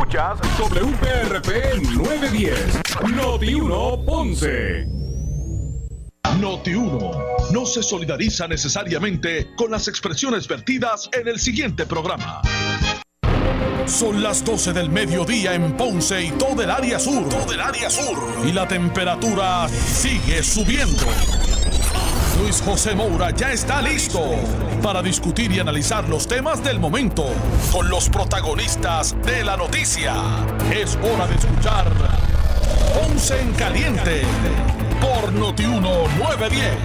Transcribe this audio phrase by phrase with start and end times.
[0.00, 2.80] Escuchas WPRP 910,
[3.14, 4.86] Noti 1 Ponce.
[6.40, 7.10] Noti 1
[7.52, 12.40] no se solidariza necesariamente con las expresiones vertidas en el siguiente programa.
[13.84, 17.28] Son las 12 del mediodía en Ponce y todo el área sur.
[17.28, 18.16] Todo el área sur.
[18.46, 21.04] Y la temperatura sigue subiendo.
[22.40, 24.20] Luis José Moura ya está listo
[24.82, 27.26] para discutir y analizar los temas del momento
[27.72, 30.14] con los protagonistas de la noticia.
[30.74, 31.92] Es hora de escuchar
[32.94, 34.22] Ponce en Caliente
[35.00, 36.76] por Notiuno 910.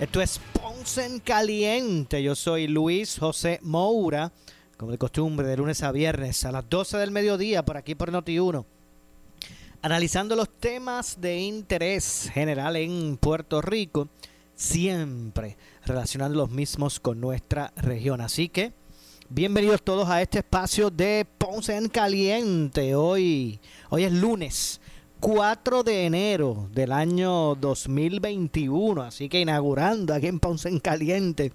[0.00, 2.22] Esto es Ponce en Caliente.
[2.22, 4.32] Yo soy Luis José Moura,
[4.76, 8.10] como de costumbre, de lunes a viernes a las 12 del mediodía por aquí por
[8.10, 8.64] Noti1
[9.82, 14.08] analizando los temas de interés general en Puerto Rico,
[14.54, 18.20] siempre relacionando los mismos con nuestra región.
[18.20, 18.72] Así que,
[19.28, 22.94] bienvenidos todos a este espacio de Ponce en Caliente.
[22.94, 24.80] Hoy, hoy es lunes.
[25.20, 31.52] 4 de enero del año 2021, así que inaugurando aquí en Ponce en Caliente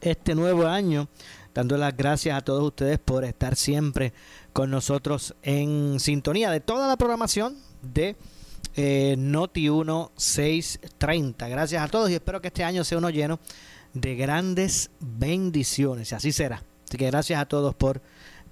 [0.00, 1.08] este nuevo año,
[1.52, 4.12] dando las gracias a todos ustedes por estar siempre
[4.52, 8.14] con nosotros en sintonía de toda la programación de
[8.76, 11.48] eh, Noti 1 630.
[11.48, 13.38] Gracias a todos y espero que este año sea uno lleno
[13.94, 16.12] de grandes bendiciones.
[16.12, 16.62] Así será.
[16.86, 18.00] Así que gracias a todos por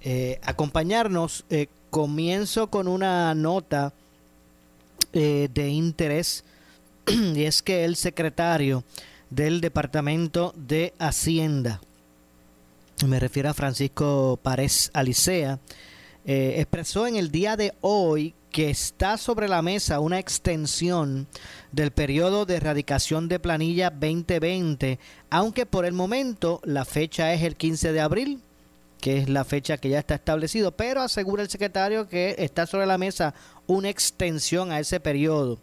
[0.01, 1.45] eh, acompañarnos.
[1.49, 3.93] Eh, comienzo con una nota
[5.13, 6.43] de interés
[7.07, 8.83] y es que el secretario
[9.29, 11.81] del Departamento de Hacienda,
[13.05, 15.59] me refiero a Francisco Párez Alicea,
[16.25, 21.27] eh, expresó en el día de hoy que está sobre la mesa una extensión
[21.71, 27.55] del periodo de erradicación de planilla 2020, aunque por el momento la fecha es el
[27.55, 28.41] 15 de abril,
[29.01, 32.87] que es la fecha que ya está establecido, pero asegura el secretario que está sobre
[32.87, 33.33] la mesa
[33.67, 35.59] una extensión a ese periodo.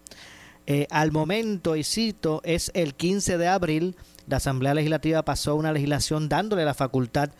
[0.66, 3.96] Eh, al momento, y cito, es el 15 de abril,
[4.27, 7.30] la Asamblea Legislativa pasó una legislación dándole la facultad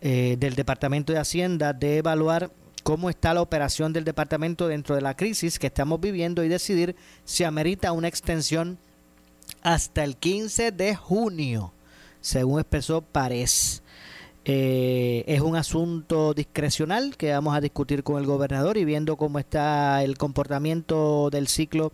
[0.00, 2.50] eh, del Departamento de Hacienda de evaluar
[2.84, 6.94] cómo está la operación del departamento dentro de la crisis que estamos viviendo y decidir
[7.24, 8.78] si amerita una extensión
[9.62, 11.72] hasta el 15 de junio,
[12.20, 13.82] según expresó Párez.
[14.44, 19.38] Eh, es un asunto discrecional que vamos a discutir con el gobernador y viendo cómo
[19.38, 21.90] está el comportamiento del ciclo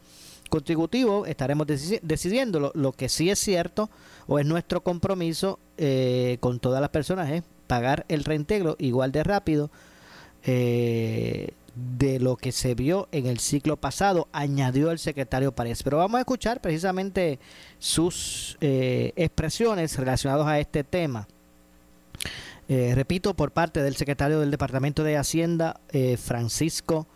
[0.49, 2.72] contributivo, estaremos decidiendo.
[2.75, 3.89] Lo, que sí es cierto
[4.27, 9.22] o es nuestro compromiso eh, con todas las personas es pagar el reintegro igual de
[9.22, 9.71] rápido
[10.45, 11.51] eh,
[11.99, 15.83] de lo que se vio en el ciclo pasado, añadió el secretario Párez.
[15.83, 17.39] Pero vamos a escuchar precisamente
[17.78, 21.28] sus eh, expresiones relacionadas a este tema.
[22.69, 25.81] Eh, repito, por parte del secretario del Departamento de Hacienda,
[26.19, 27.07] Francisco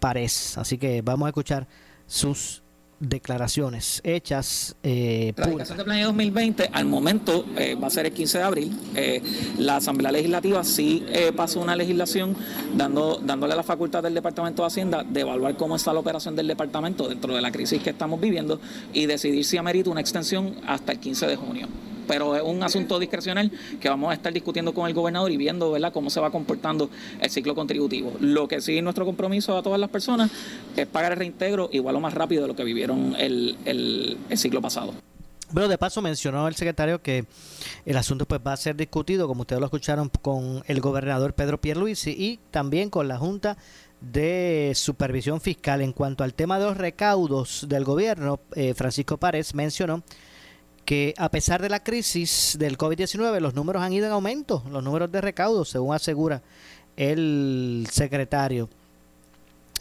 [0.00, 0.58] Párez.
[0.58, 1.66] Así que vamos a escuchar
[2.06, 2.63] sus
[3.08, 4.76] declaraciones hechas.
[4.82, 8.44] Eh, la declaración de planilla 2020 al momento eh, va a ser el 15 de
[8.44, 8.80] abril.
[8.94, 9.22] Eh,
[9.58, 12.36] la Asamblea Legislativa sí eh, pasó una legislación
[12.76, 16.46] dando, dándole la facultad del Departamento de Hacienda de evaluar cómo está la operación del
[16.46, 18.60] departamento dentro de la crisis que estamos viviendo
[18.92, 21.68] y decidir si amerita una extensión hasta el 15 de junio
[22.06, 23.50] pero es un asunto discrecional
[23.80, 25.92] que vamos a estar discutiendo con el gobernador y viendo ¿verdad?
[25.92, 28.14] cómo se va comportando el ciclo contributivo.
[28.20, 30.30] Lo que sí nuestro compromiso a todas las personas
[30.76, 34.60] es pagar el reintegro igual o más rápido de lo que vivieron el, el, ciclo
[34.60, 34.94] pasado.
[35.50, 37.26] Bueno, de paso mencionó el secretario que
[37.84, 41.60] el asunto pues va a ser discutido, como ustedes lo escucharon, con el gobernador Pedro
[41.60, 43.56] Pierluisi y también con la Junta
[44.00, 45.80] de Supervisión Fiscal.
[45.80, 50.02] En cuanto al tema de los recaudos del gobierno, eh, Francisco Párez mencionó
[50.84, 54.82] que a pesar de la crisis del COVID-19, los números han ido en aumento, los
[54.82, 56.42] números de recaudo, según asegura
[56.96, 58.68] el secretario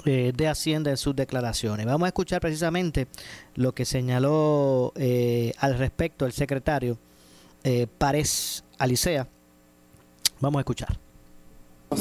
[0.05, 1.85] eh, de Hacienda en sus declaraciones.
[1.85, 3.07] Vamos a escuchar precisamente
[3.55, 6.97] lo que señaló eh, al respecto el secretario
[7.63, 7.87] eh,
[8.77, 9.27] Alicea.
[10.39, 10.99] Vamos a escuchar.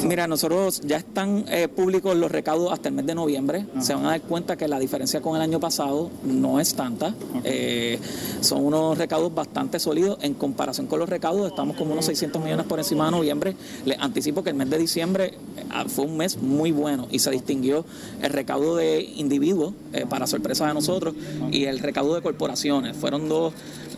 [0.01, 3.65] Mira, nosotros ya están eh, públicos los recaudos hasta el mes de noviembre.
[3.79, 7.13] Se van a dar cuenta que la diferencia con el año pasado no es tanta.
[7.43, 7.99] Eh,
[8.41, 11.47] son unos recaudos bastante sólidos en comparación con los recaudos.
[11.47, 13.55] Estamos como unos 600 millones por encima de noviembre.
[13.85, 17.29] Les anticipo que el mes de diciembre eh, fue un mes muy bueno y se
[17.31, 17.85] distinguió
[18.21, 19.73] el recaudo de individuos,
[20.09, 21.13] para sorpresa de nosotros,
[21.51, 22.97] y el recaudo de corporaciones.
[22.97, 23.53] Fueron dos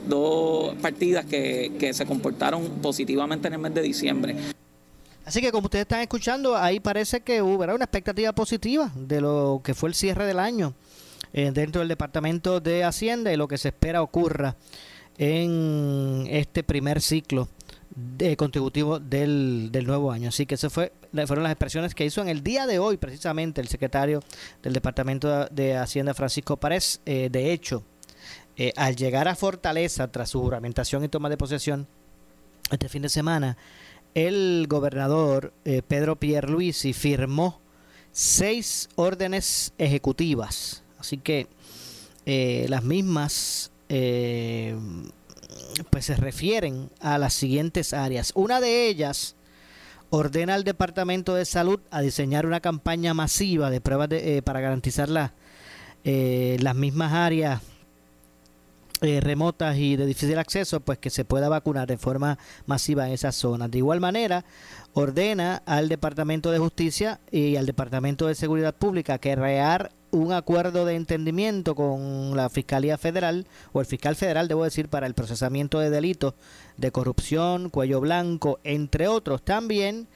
[0.07, 4.35] dos partidas que, que se comportaron positivamente en el mes de diciembre.
[5.25, 9.61] Así que como ustedes están escuchando, ahí parece que hubo una expectativa positiva de lo
[9.63, 10.75] que fue el cierre del año
[11.33, 14.55] eh, dentro del Departamento de Hacienda y lo que se espera ocurra
[15.17, 17.49] en este primer ciclo
[17.95, 20.29] de, contributivo del, del, nuevo año.
[20.29, 20.91] Así que eso fue,
[21.25, 24.21] fueron las expresiones que hizo en el día de hoy precisamente el secretario
[24.61, 27.01] del Departamento de Hacienda Francisco Párez.
[27.05, 27.83] Eh, de hecho,
[28.57, 31.87] eh, al llegar a Fortaleza tras su juramentación y toma de posesión
[32.71, 33.57] este fin de semana,
[34.15, 37.61] el gobernador eh, Pedro Pierluisi firmó
[38.11, 40.83] seis órdenes ejecutivas.
[40.97, 41.47] Así que
[42.25, 44.75] eh, las mismas eh,
[45.89, 48.31] pues se refieren a las siguientes áreas.
[48.35, 49.35] Una de ellas
[50.09, 55.09] ordena al Departamento de Salud a diseñar una campaña masiva de pruebas de, para garantizar
[55.09, 55.31] las
[56.75, 57.61] mismas áreas
[59.01, 63.13] eh, remotas y de difícil acceso, pues que se pueda vacunar de forma masiva en
[63.13, 63.69] esas zonas.
[63.71, 64.45] De igual manera,
[64.93, 70.85] ordena al Departamento de Justicia y al Departamento de Seguridad Pública que crear un acuerdo
[70.85, 75.79] de entendimiento con la Fiscalía Federal o el fiscal federal, debo decir, para el procesamiento
[75.79, 76.35] de delitos
[76.77, 79.43] de corrupción, cuello blanco, entre otros.
[79.43, 80.07] También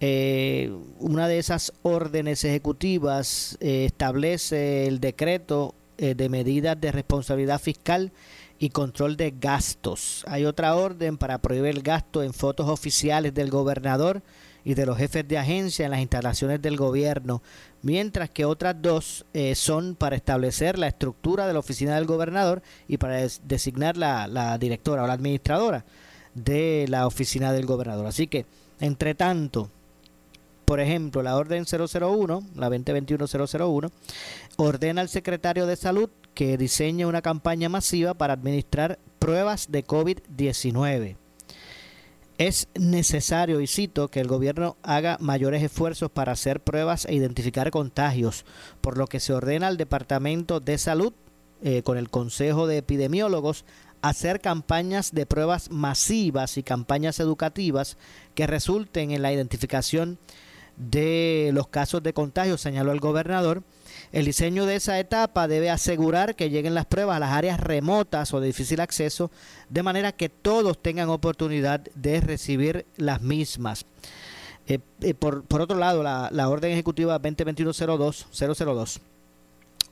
[0.00, 7.60] eh, una de esas órdenes ejecutivas eh, establece el decreto eh, de medidas de responsabilidad
[7.60, 8.10] fiscal
[8.58, 10.24] y control de gastos.
[10.26, 14.22] Hay otra orden para prohibir el gasto en fotos oficiales del gobernador
[14.64, 17.42] y de los jefes de agencia en las instalaciones del gobierno,
[17.82, 22.62] mientras que otras dos eh, son para establecer la estructura de la oficina del gobernador
[22.88, 25.84] y para designar la, la directora o la administradora
[26.34, 28.06] de la oficina del gobernador.
[28.06, 28.46] Así que,
[28.80, 29.70] entre tanto,
[30.70, 33.90] por ejemplo, la orden 001, la 2021-001,
[34.54, 41.16] ordena al secretario de Salud que diseñe una campaña masiva para administrar pruebas de COVID-19.
[42.38, 47.72] Es necesario, y cito, que el gobierno haga mayores esfuerzos para hacer pruebas e identificar
[47.72, 48.44] contagios,
[48.80, 51.12] por lo que se ordena al Departamento de Salud,
[51.62, 53.64] eh, con el Consejo de Epidemiólogos,
[54.02, 57.98] hacer campañas de pruebas masivas y campañas educativas
[58.36, 60.20] que resulten en la identificación
[60.80, 63.62] de los casos de contagio, señaló el gobernador.
[64.12, 68.32] El diseño de esa etapa debe asegurar que lleguen las pruebas a las áreas remotas
[68.32, 69.30] o de difícil acceso,
[69.68, 73.84] de manera que todos tengan oportunidad de recibir las mismas.
[74.66, 79.00] Eh, eh, por, otro lado, la, la orden ejecutiva 2021-02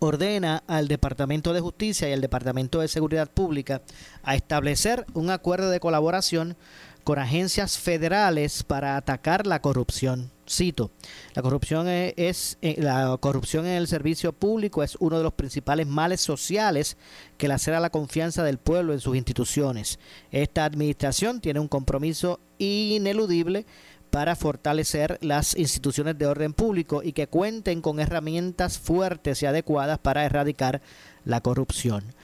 [0.01, 3.83] ordena al Departamento de Justicia y al Departamento de Seguridad Pública
[4.23, 6.57] a establecer un acuerdo de colaboración
[7.05, 10.31] con agencias federales para atacar la corrupción.
[10.49, 10.91] Cito,
[11.35, 15.87] la corrupción es, eh, la corrupción en el servicio público es uno de los principales
[15.87, 16.97] males sociales
[17.37, 19.99] que lacera la confianza del pueblo en sus instituciones.
[20.31, 23.67] Esta administración tiene un compromiso ineludible
[24.11, 29.99] para fortalecer las instituciones de orden público y que cuenten con herramientas fuertes y adecuadas
[29.99, 30.81] para erradicar
[31.25, 32.15] la corrupción.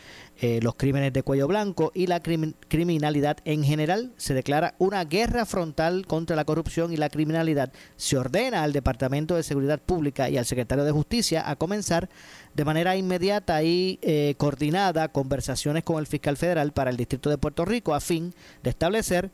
[0.41, 4.13] Eh, los crímenes de cuello blanco y la criminalidad en general.
[4.17, 7.73] Se declara una guerra frontal contra la corrupción y la criminalidad.
[7.97, 12.09] Se ordena al Departamento de Seguridad Pública y al Secretario de Justicia a comenzar
[12.53, 17.39] de manera inmediata y eh, coordinada conversaciones con el fiscal federal para el Distrito de
[17.39, 18.35] Puerto Rico a fin
[18.65, 19.31] de establecer,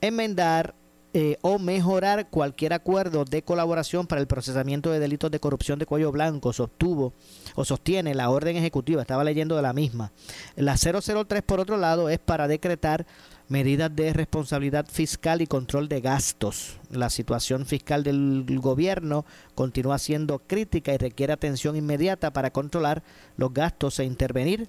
[0.00, 0.76] enmendar,
[1.16, 5.86] eh, o mejorar cualquier acuerdo de colaboración para el procesamiento de delitos de corrupción de
[5.86, 7.12] cuello blanco sostuvo
[7.54, 10.12] o sostiene la orden ejecutiva, estaba leyendo de la misma.
[10.56, 13.06] La 003 por otro lado es para decretar
[13.48, 16.78] medidas de responsabilidad fiscal y control de gastos.
[16.90, 23.02] La situación fiscal del gobierno continúa siendo crítica y requiere atención inmediata para controlar
[23.36, 24.68] los gastos e intervenir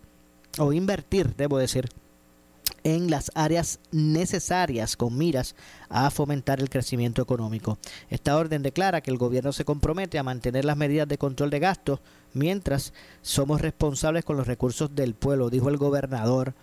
[0.58, 1.90] o invertir, debo decir,
[2.86, 5.56] en las áreas necesarias con miras
[5.90, 7.80] a fomentar el crecimiento económico.
[8.10, 11.60] Esta orden declara que el gobierno se compromete a mantener las medidas de control de
[11.60, 12.00] gastos
[12.34, 16.54] mientras somos responsables con los recursos del pueblo, dijo el gobernador.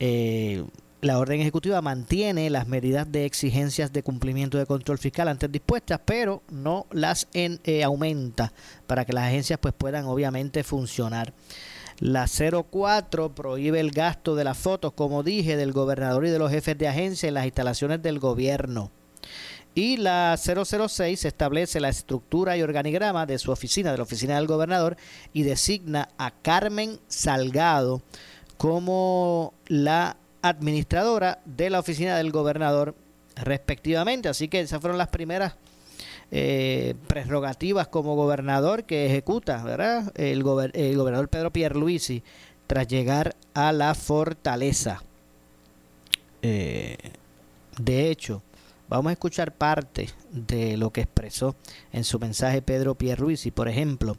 [0.00, 0.64] Eh,
[1.02, 6.00] la orden ejecutiva mantiene las medidas de exigencias de cumplimiento de control fiscal antes dispuestas,
[6.06, 8.54] pero no las en, eh, aumenta
[8.86, 11.34] para que las agencias pues puedan obviamente funcionar.
[12.00, 16.50] La 04 prohíbe el gasto de las fotos, como dije, del gobernador y de los
[16.50, 18.90] jefes de agencia en las instalaciones del gobierno.
[19.74, 24.46] Y la 006 establece la estructura y organigrama de su oficina, de la oficina del
[24.46, 24.96] gobernador,
[25.32, 28.02] y designa a Carmen Salgado
[28.56, 32.94] como la administradora de la oficina del gobernador
[33.34, 34.28] respectivamente.
[34.28, 35.54] Así que esas fueron las primeras
[36.36, 40.10] eh, prerrogativas como gobernador que ejecuta, ¿verdad?
[40.16, 42.24] El, gobernador Pedro Pierluisi
[42.66, 45.04] tras llegar a la fortaleza.
[46.42, 46.96] Eh,
[47.78, 48.42] de hecho,
[48.88, 51.54] vamos a escuchar parte de lo que expresó
[51.92, 53.52] en su mensaje Pedro Pierluisi.
[53.52, 54.16] Por ejemplo,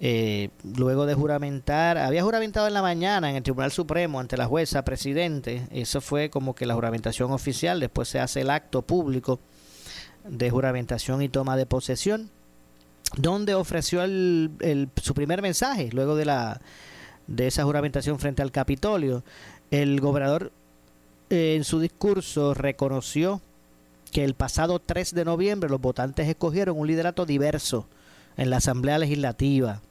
[0.00, 4.46] eh, luego de juramentar, había juramentado en la mañana en el Tribunal Supremo ante la
[4.46, 9.38] jueza presidente, eso fue como que la juramentación oficial, después se hace el acto público
[10.28, 12.30] de juramentación y toma de posesión,
[13.16, 16.60] donde ofreció el, su primer mensaje luego de, la,
[17.26, 19.22] de esa juramentación frente al Capitolio.
[19.70, 20.52] El gobernador
[21.30, 23.40] eh, en su discurso reconoció
[24.12, 27.86] que el pasado 3 de noviembre los votantes escogieron un liderato diverso
[28.36, 29.82] en la Asamblea Legislativa.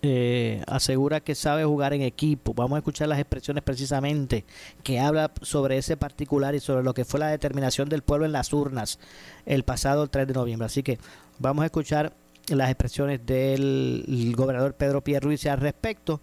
[0.00, 2.54] Eh, asegura que sabe jugar en equipo.
[2.54, 4.44] Vamos a escuchar las expresiones precisamente
[4.84, 8.32] que habla sobre ese particular y sobre lo que fue la determinación del pueblo en
[8.32, 9.00] las urnas
[9.44, 10.66] el pasado 3 de noviembre.
[10.66, 10.98] Así que
[11.40, 12.12] vamos a escuchar
[12.46, 16.20] las expresiones del gobernador Pedro Pierluisi al respecto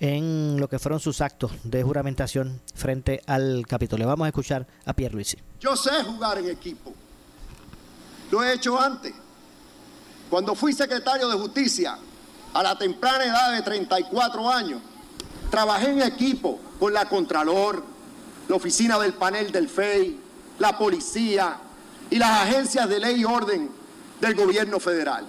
[0.00, 4.06] en lo que fueron sus actos de juramentación frente al Capitolio.
[4.06, 5.38] Vamos a escuchar a Pierluisi.
[5.60, 6.92] Yo sé jugar en equipo.
[8.30, 9.14] Lo he hecho antes.
[10.28, 11.96] Cuando fui secretario de Justicia,
[12.56, 14.80] a la temprana edad de 34 años,
[15.50, 17.84] trabajé en equipo con la Contralor,
[18.48, 20.18] la oficina del panel del FEI,
[20.58, 21.58] la policía
[22.08, 23.70] y las agencias de ley y orden
[24.22, 25.26] del gobierno federal.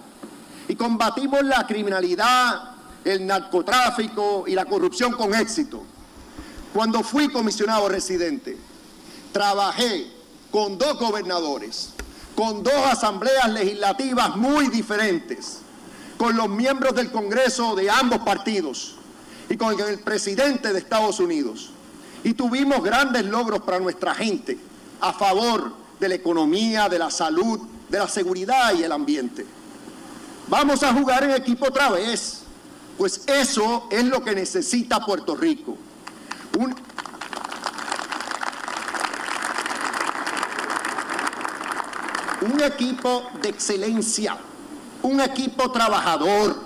[0.70, 2.72] Y combatimos la criminalidad,
[3.04, 5.84] el narcotráfico y la corrupción con éxito.
[6.74, 8.58] Cuando fui comisionado residente,
[9.34, 10.08] trabajé
[10.50, 11.90] con dos gobernadores,
[12.38, 15.64] con dos asambleas legislativas muy diferentes,
[16.18, 18.96] con los miembros del Congreso de ambos partidos
[19.50, 21.72] y con el presidente de Estados Unidos.
[22.24, 24.58] Y tuvimos grandes logros para nuestra gente
[25.00, 27.60] a favor de la economía, de la salud,
[27.90, 29.46] de la seguridad y el ambiente.
[30.48, 32.44] Vamos a jugar en equipo otra vez.
[32.98, 35.78] Pues eso es lo que necesita Puerto Rico.
[36.58, 36.76] Un,
[42.64, 44.38] equipo de excelencia,
[45.08, 46.58] un equipo trabajador,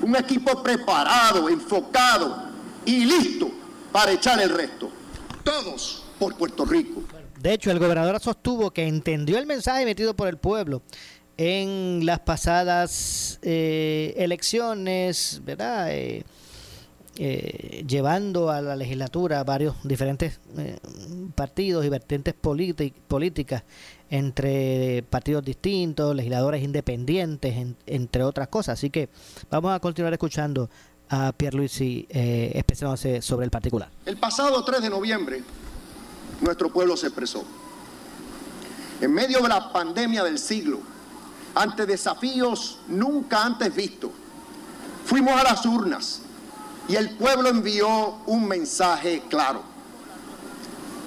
[0.00, 2.44] un equipo preparado, enfocado
[2.84, 3.50] y listo
[3.90, 4.90] para echar el resto.
[5.42, 7.02] Todos por Puerto Rico.
[7.40, 10.82] De hecho, el gobernador sostuvo que entendió el mensaje emitido por el pueblo
[11.36, 15.90] en las pasadas eh, elecciones, ¿verdad?
[15.90, 16.24] Eh,
[17.22, 20.40] eh, llevando a la legislatura varios diferentes
[21.34, 23.62] partidos y vertientes políticas
[24.08, 28.78] entre partidos distintos, legisladores independientes, entre otras cosas.
[28.78, 29.10] Así que
[29.50, 30.70] vamos a continuar escuchando
[31.10, 32.62] a Pierre Luisi eh,
[33.20, 33.90] sobre el particular.
[34.06, 35.44] El pasado 3 de noviembre,
[36.40, 37.44] nuestro pueblo se expresó.
[38.98, 40.80] En medio de la pandemia del siglo,
[41.54, 44.10] ante desafíos nunca antes vistos.
[45.04, 46.22] Fuimos a las urnas
[46.90, 49.62] y el pueblo envió un mensaje claro.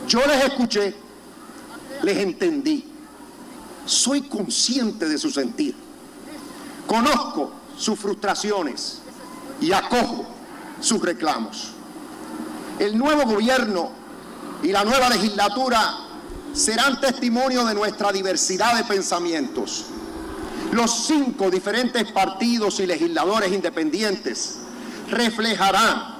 [0.07, 0.95] Yo les escuché,
[2.03, 2.89] les entendí,
[3.85, 5.75] soy consciente de su sentir,
[6.87, 8.99] conozco sus frustraciones
[9.59, 10.25] y acojo
[10.79, 11.71] sus reclamos.
[12.79, 13.91] El nuevo gobierno
[14.63, 15.97] y la nueva legislatura
[16.53, 19.87] serán testimonio de nuestra diversidad de pensamientos
[20.71, 24.62] los cinco diferentes partidos y legisladores independientes
[25.09, 26.15] reflejarán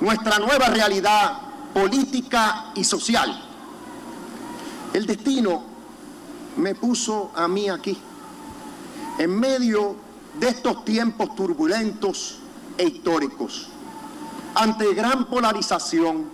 [0.00, 1.38] nuestra nueva realidad
[1.72, 3.42] política y social.
[4.92, 5.64] El destino
[6.56, 7.98] me puso a mí aquí,
[9.18, 9.96] en medio
[10.38, 12.38] de estos tiempos turbulentos
[12.78, 13.68] e históricos,
[14.54, 16.28] ante gran polarización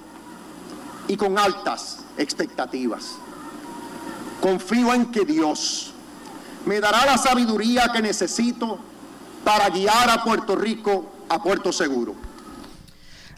[1.08, 3.16] y con altas expectativas.
[4.40, 5.92] Confío en que Dios
[6.66, 8.78] me dará la sabiduría que necesito
[9.44, 12.14] para guiar a Puerto Rico a puerto seguro.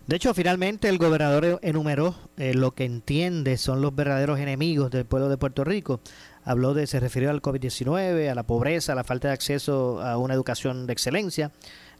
[0.06, 5.04] De hecho, finalmente el gobernador enumeró eh, lo que entiende son los verdaderos enemigos del
[5.04, 6.00] pueblo de Puerto Rico.
[6.44, 10.16] Habló de, se refirió al COVID-19, a la pobreza, a la falta de acceso a
[10.16, 11.52] una educación de excelencia,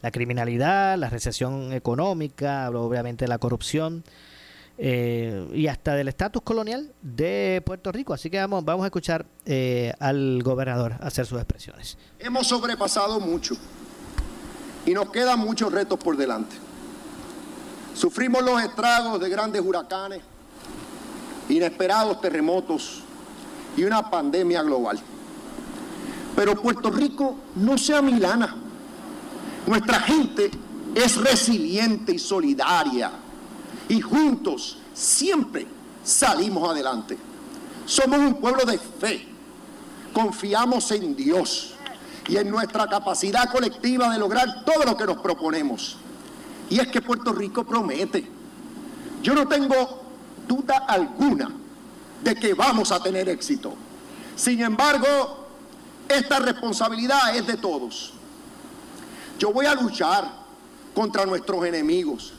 [0.03, 4.03] la criminalidad, la recesión económica, habló obviamente de la corrupción,
[4.79, 8.15] eh, y hasta del estatus colonial de Puerto Rico.
[8.15, 11.99] Así que vamos, vamos a escuchar eh, al gobernador hacer sus expresiones.
[12.19, 13.55] Hemos sobrepasado mucho
[14.87, 16.57] y nos quedan muchos retos por delante.
[17.95, 20.23] Sufrimos los estragos de grandes huracanes,
[21.49, 23.03] inesperados terremotos
[23.77, 25.01] y una pandemia global.
[26.35, 28.57] Pero Puerto Rico no se amilana.
[29.67, 30.51] Nuestra gente
[30.95, 33.12] es resiliente y solidaria
[33.89, 35.67] y juntos siempre
[36.03, 37.19] salimos adelante.
[37.85, 39.27] Somos un pueblo de fe,
[40.12, 41.72] confiamos en Dios
[42.29, 45.97] y en nuestra capacidad colectiva de lograr todo lo que nos proponemos.
[46.71, 48.29] Y es que Puerto Rico promete.
[49.23, 50.02] Yo no tengo
[50.47, 51.50] duda alguna
[52.23, 53.75] de que vamos a tener éxito.
[54.37, 55.47] Sin embargo,
[56.09, 58.12] esta responsabilidad es de todos.
[59.38, 60.31] Yo voy a luchar
[60.95, 62.33] contra nuestros enemigos.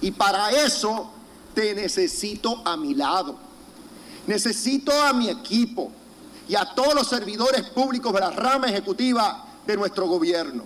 [0.00, 1.10] Y para eso
[1.54, 3.36] te necesito a mi lado.
[4.26, 5.90] Necesito a mi equipo
[6.48, 10.64] y a todos los servidores públicos de la rama ejecutiva de nuestro gobierno.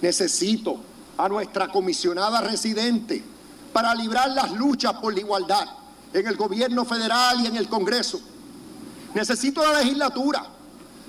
[0.00, 0.78] Necesito
[1.18, 3.22] a nuestra comisionada residente
[3.72, 5.66] para librar las luchas por la igualdad
[6.12, 8.20] en el gobierno federal y en el Congreso.
[9.14, 10.46] Necesito la legislatura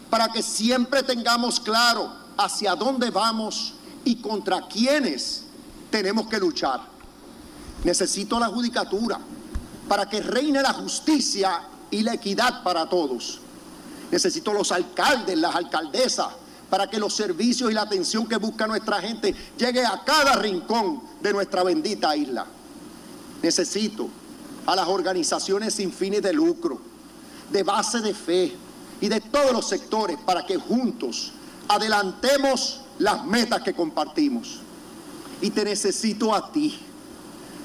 [0.10, 5.44] para que siempre tengamos claro hacia dónde vamos y contra quiénes
[5.92, 6.82] tenemos que luchar.
[7.84, 9.20] Necesito la judicatura
[9.88, 11.62] para que reine la justicia
[11.92, 13.42] y la equidad para todos.
[14.12, 16.28] Necesito los alcaldes, las alcaldesas,
[16.70, 21.02] para que los servicios y la atención que busca nuestra gente llegue a cada rincón
[21.22, 22.46] de nuestra bendita isla.
[23.42, 24.10] Necesito
[24.66, 26.82] a las organizaciones sin fines de lucro,
[27.52, 28.56] de base de fe
[29.00, 31.32] y de todos los sectores para que juntos
[31.68, 34.60] adelantemos las metas que compartimos.
[35.42, 36.80] Y te necesito a ti,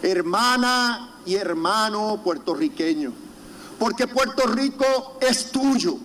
[0.02, 3.12] hermana y hermano puertorriqueño,
[3.78, 5.96] porque Puerto Rico es tuyo,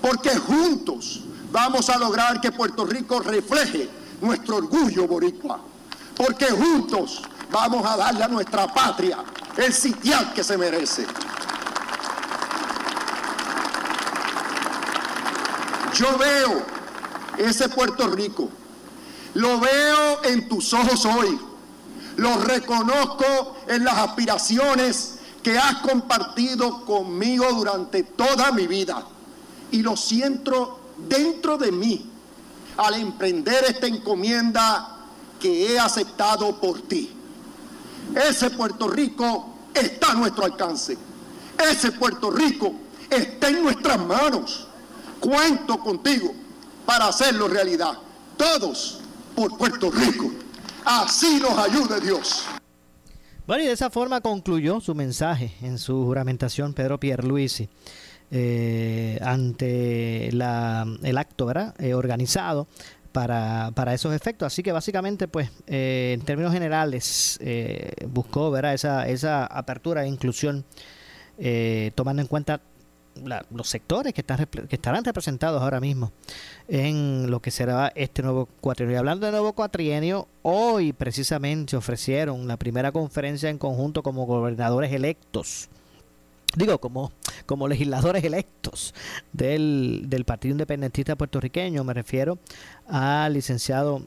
[0.00, 3.88] porque juntos vamos a lograr que Puerto Rico refleje
[4.20, 5.60] nuestro orgullo boricua,
[6.16, 9.18] porque juntos vamos a darle a nuestra patria
[9.56, 11.06] el sitial que se merece.
[15.94, 16.62] Yo veo
[17.38, 18.48] ese Puerto Rico,
[19.34, 21.38] lo veo en tus ojos hoy,
[22.16, 29.04] lo reconozco en las aspiraciones que has compartido conmigo durante toda mi vida
[29.70, 32.10] y lo siento dentro de mí
[32.76, 34.96] al emprender esta encomienda
[35.40, 37.10] que he aceptado por ti.
[38.14, 40.96] Ese Puerto Rico está a nuestro alcance.
[41.70, 42.72] Ese Puerto Rico
[43.10, 44.66] está en nuestras manos.
[45.20, 46.32] Cuento contigo
[46.86, 47.98] para hacerlo realidad.
[48.36, 49.00] Todos
[49.34, 50.30] por Puerto Rico.
[50.84, 52.44] Así nos ayude Dios.
[53.46, 57.68] Bueno, y de esa forma concluyó su mensaje en su juramentación Pedro Pierluisi
[58.30, 61.74] eh, ante la, el acto ¿verdad?
[61.78, 62.66] Eh, organizado
[63.12, 64.46] para, para esos efectos.
[64.46, 68.74] Así que básicamente, pues, eh, en términos generales, eh, buscó ¿verdad?
[68.74, 70.64] Esa, esa apertura e inclusión,
[71.94, 72.60] tomando en cuenta
[73.50, 76.12] los sectores que, están, que estarán representados ahora mismo
[76.68, 78.96] en lo que será este nuevo cuatrienio.
[78.96, 84.92] Y hablando de nuevo cuatrienio, hoy precisamente ofrecieron la primera conferencia en conjunto como gobernadores
[84.92, 85.68] electos
[86.56, 87.12] digo, como,
[87.46, 88.94] como legisladores electos
[89.32, 92.38] del, del Partido Independentista puertorriqueño, me refiero
[92.86, 94.06] al licenciado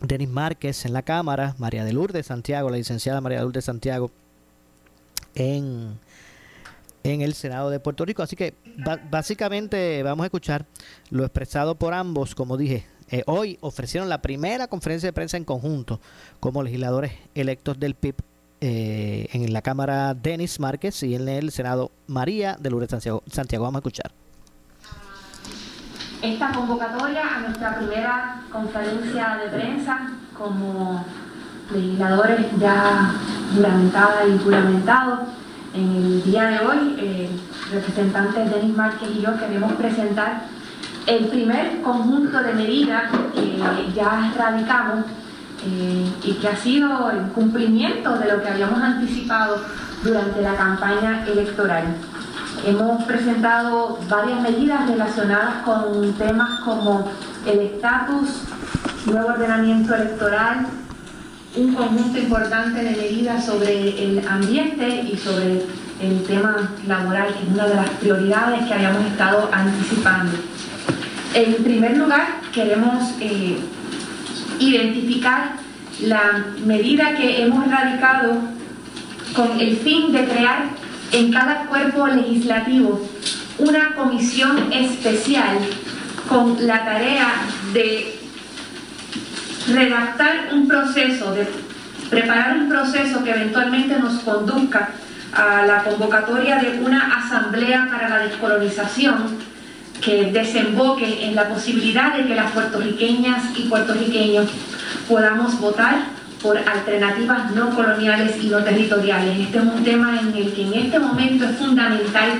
[0.00, 4.10] Denis Márquez en la Cámara, María de Lourdes Santiago, la licenciada María de Lourdes Santiago
[5.34, 5.98] en,
[7.04, 8.22] en el Senado de Puerto Rico.
[8.22, 8.54] Así que
[9.10, 10.66] básicamente vamos a escuchar
[11.10, 12.86] lo expresado por ambos, como dije.
[13.10, 16.00] Eh, hoy ofrecieron la primera conferencia de prensa en conjunto
[16.40, 18.16] como legisladores electos del PIB
[18.64, 23.24] eh, en la Cámara Denis Márquez y en el Senado María de Lourdes Santiago.
[23.28, 24.12] Santiago, vamos a escuchar.
[26.22, 31.04] Esta convocatoria a nuestra primera conferencia de prensa como
[31.72, 33.12] legisladores ya
[33.52, 35.18] juramentadas y juramentados.
[35.74, 37.30] En el día de hoy, eh,
[37.72, 40.42] representantes Denis Márquez y yo queremos presentar
[41.08, 45.06] el primer conjunto de medidas que ya radicamos
[45.64, 49.56] y que ha sido el cumplimiento de lo que habíamos anticipado
[50.02, 51.84] durante la campaña electoral.
[52.64, 57.10] Hemos presentado varias medidas relacionadas con temas como
[57.46, 58.42] el estatus,
[59.06, 60.66] nuevo ordenamiento electoral,
[61.56, 65.66] un conjunto importante de medidas sobre el ambiente y sobre
[66.00, 70.32] el tema laboral, que es una de las prioridades que habíamos estado anticipando.
[71.34, 73.58] En primer lugar, queremos eh,
[74.58, 75.52] identificar
[76.00, 78.36] la medida que hemos radicado
[79.34, 80.64] con el fin de crear
[81.12, 83.08] en cada cuerpo legislativo
[83.58, 85.58] una comisión especial
[86.28, 87.32] con la tarea
[87.72, 88.18] de
[89.68, 91.46] redactar un proceso, de
[92.10, 94.90] preparar un proceso que eventualmente nos conduzca
[95.32, 99.51] a la convocatoria de una asamblea para la descolonización
[100.02, 104.48] que desemboque en la posibilidad de que las puertorriqueñas y puertorriqueños
[105.08, 106.06] podamos votar
[106.42, 109.38] por alternativas no coloniales y no territoriales.
[109.38, 112.30] Este es un tema en el que en este momento es fundamental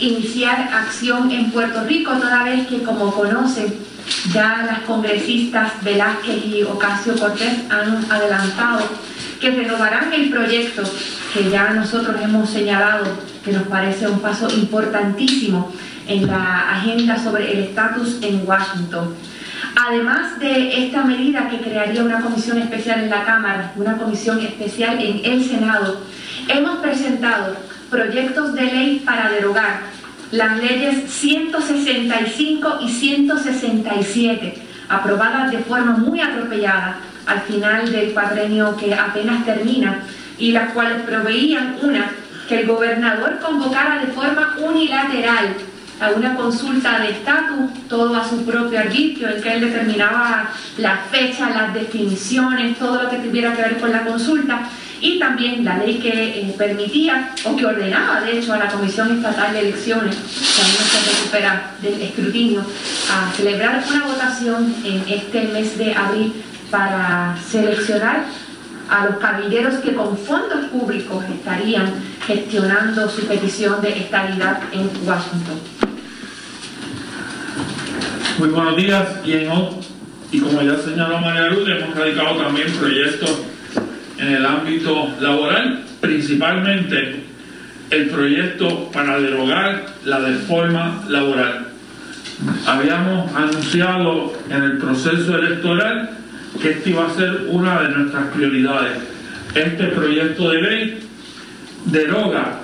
[0.00, 3.74] iniciar acción en Puerto Rico, toda vez que, como conocen,
[4.32, 8.80] ya las congresistas Velázquez y Ocasio Cortés han adelantado
[9.40, 10.82] que renovarán el proyecto
[11.32, 13.04] que ya nosotros hemos señalado,
[13.44, 15.70] que nos parece un paso importantísimo
[16.06, 19.14] en la agenda sobre el estatus en Washington.
[19.76, 25.00] Además de esta medida que crearía una comisión especial en la Cámara, una comisión especial
[25.00, 26.00] en el Senado,
[26.48, 27.56] hemos presentado
[27.90, 29.80] proyectos de ley para derogar
[30.30, 34.54] las leyes 165 y 167,
[34.88, 40.02] aprobadas de forma muy atropellada al final del cuadrenio que apenas termina,
[40.38, 42.10] y las cuales proveían una,
[42.48, 45.54] que el gobernador convocara de forma unilateral
[46.00, 50.98] a una consulta de estatus, todo a su propio arbitrio, en que él determinaba la
[51.10, 54.68] fecha, las definiciones, todo lo que tuviera que ver con la consulta,
[55.00, 59.16] y también la ley que eh, permitía o que ordenaba, de hecho, a la Comisión
[59.16, 62.64] Estatal de Elecciones, que aún no se recupera del escrutinio,
[63.12, 66.32] a celebrar una votación en este mes de abril
[66.70, 68.24] para seleccionar
[68.88, 71.92] a los caballeros que con fondos públicos estarían
[72.26, 75.58] gestionando su petición de estabilidad en Washington.
[78.38, 79.50] Muy buenos días y, en,
[80.32, 83.42] y como ya señaló María Luz, hemos radicado también proyectos
[84.18, 87.24] en el ámbito laboral, principalmente
[87.90, 91.68] el proyecto para derogar la deforma laboral.
[92.66, 96.10] Habíamos anunciado en el proceso electoral
[96.60, 98.98] que esta iba a ser una de nuestras prioridades.
[99.54, 101.08] Este proyecto de ley
[101.86, 102.60] deroga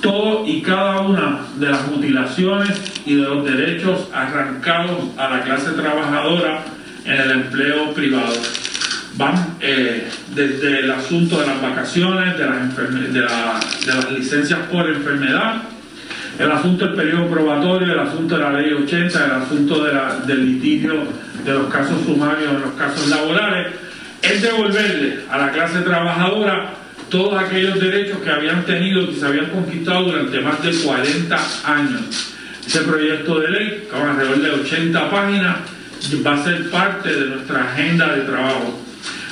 [0.00, 2.70] todo y cada una de las mutilaciones
[3.04, 6.64] y de los derechos arrancados a la clase trabajadora
[7.04, 8.34] en el empleo privado.
[9.16, 15.62] Van eh, desde el asunto de las vacaciones, de las, de, las licencias por enfermedad,
[16.38, 20.94] el asunto del periodo probatorio, el asunto de la ley 80, el asunto del litigio
[21.44, 23.68] de los casos sumarios, de los casos laborales,
[24.22, 26.74] es devolverle a la clase trabajadora
[27.08, 32.34] todos aquellos derechos que habían tenido, que se habían conquistado durante más de 40 años.
[32.66, 35.56] Ese proyecto de ley, con alrededor de 80 páginas,
[36.26, 38.82] va a ser parte de nuestra agenda de trabajo.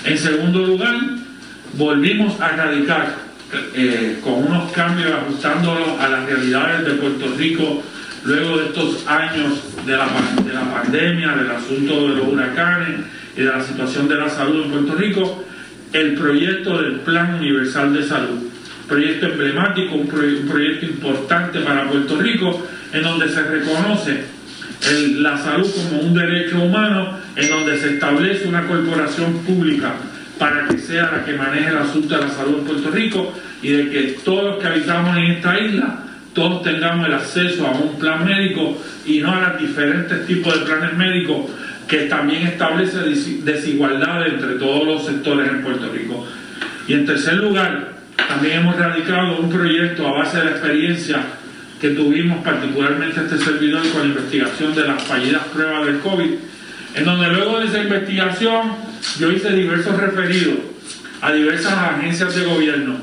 [0.05, 0.95] En segundo lugar,
[1.75, 3.24] volvimos a radicar
[3.75, 7.83] eh, con unos cambios ajustándolos a las realidades de Puerto Rico
[8.25, 10.07] luego de estos años de la,
[10.45, 13.01] de la pandemia, del asunto de los huracanes
[13.37, 15.45] y de la situación de la salud en Puerto Rico,
[15.93, 18.39] el proyecto del Plan Universal de Salud.
[18.89, 24.25] Proyecto emblemático, un, proyecto importante para Puerto Rico, en donde se reconoce
[25.17, 29.95] la salud como un derecho humano, en donde se establece una corporación pública
[30.39, 33.69] para que sea la que maneje el asunto de la salud en Puerto Rico y
[33.69, 35.99] de que todos los que habitamos en esta isla,
[36.35, 40.67] todos tengamos el acceso a un plan médico y no a los diferentes tipos de
[40.67, 41.47] planes médicos
[41.89, 42.99] que también establece
[43.45, 46.27] desigualdad entre todos los sectores en Puerto Rico.
[46.89, 51.19] Y en tercer lugar, también hemos radicado un proyecto a base de la experiencia
[51.81, 56.31] que tuvimos particularmente este servidor con la investigación de las fallidas pruebas del COVID,
[56.95, 58.73] en donde luego de esa investigación
[59.19, 60.59] yo hice diversos referidos
[61.21, 62.97] a diversas agencias de gobierno,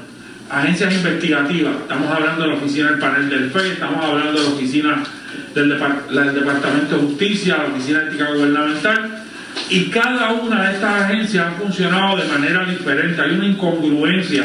[0.49, 4.53] agencias investigativas, estamos hablando de la oficina del panel del FE, estamos hablando de la
[4.53, 5.03] oficina
[5.55, 9.23] del, Departamento de Justicia, la Oficina de Ética Gubernamental,
[9.69, 14.43] y cada una de estas agencias ha funcionado de manera diferente, hay una incongruencia,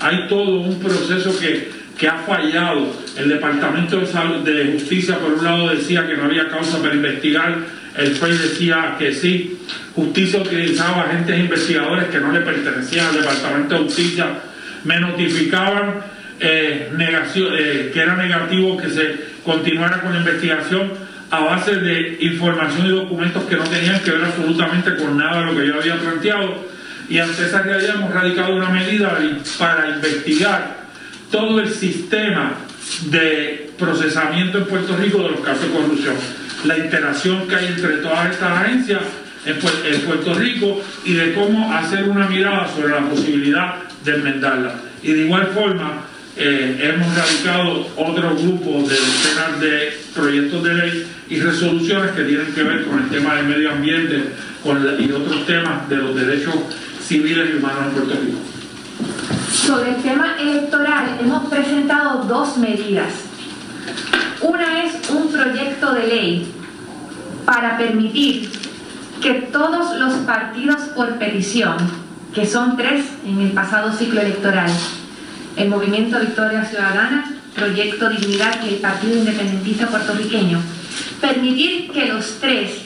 [0.00, 3.04] hay todo un proceso que, que ha fallado.
[3.16, 7.58] El Departamento de, de Justicia, por un lado, decía que no había causa para investigar,
[7.96, 9.58] el FEI decía que sí,
[9.94, 14.26] Justicia utilizaba agentes investigadores que no le pertenecían al Departamento de Justicia,
[14.84, 16.02] me notificaban
[16.40, 20.92] eh, eh, que era negativo que se continuara con la investigación
[21.30, 25.46] a base de información y documentos que no tenían que ver absolutamente con nada de
[25.46, 26.66] lo que yo había planteado.
[27.08, 29.18] Y ante esa realidad hemos radicado una medida
[29.58, 30.84] para investigar
[31.30, 32.54] todo el sistema
[33.06, 36.14] de procesamiento en Puerto Rico de los casos de corrupción,
[36.64, 39.02] la interacción que hay entre todas estas agencias
[39.44, 43.74] en Puerto Rico y de cómo hacer una mirada sobre la posibilidad
[44.04, 44.74] de enmendarla.
[45.02, 46.04] Y de igual forma,
[46.36, 52.52] eh, hemos radicado otro grupo de decenas de proyectos de ley y resoluciones que tienen
[52.54, 54.30] que ver con el tema del medio ambiente
[54.98, 56.54] y otros temas de los derechos
[57.06, 58.38] civiles y humanos en Puerto Rico.
[59.52, 63.12] Sobre el tema electoral hemos presentado dos medidas.
[64.40, 66.52] Una es un proyecto de ley
[67.44, 68.50] para permitir
[69.22, 71.76] que todos los partidos por petición,
[72.34, 74.70] que son tres en el pasado ciclo electoral,
[75.56, 80.60] el Movimiento Victoria Ciudadana, Proyecto Dignidad y el Partido Independentista Puertorriqueño,
[81.20, 82.82] permitir que los tres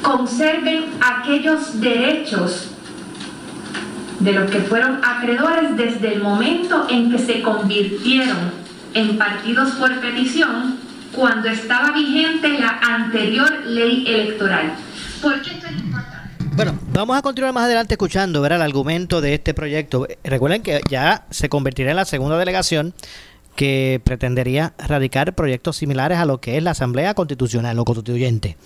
[0.00, 2.68] conserven aquellos derechos
[4.20, 8.61] de los que fueron acreedores desde el momento en que se convirtieron
[8.94, 10.78] en partidos por petición
[11.14, 14.72] cuando estaba vigente la anterior ley electoral.
[15.20, 16.22] ¿Por qué esto es importante?
[16.54, 20.06] Bueno, vamos a continuar más adelante escuchando ver el argumento de este proyecto.
[20.22, 22.94] Recuerden que ya se convertirá en la segunda delegación
[23.56, 28.56] que pretendería radicar proyectos similares a lo que es la Asamblea Constitucional o Constituyente.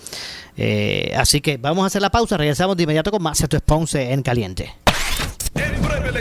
[0.56, 3.62] Eh, así que vamos a hacer la pausa, regresamos de inmediato con más Esto es
[3.62, 4.72] Ponce en Caliente.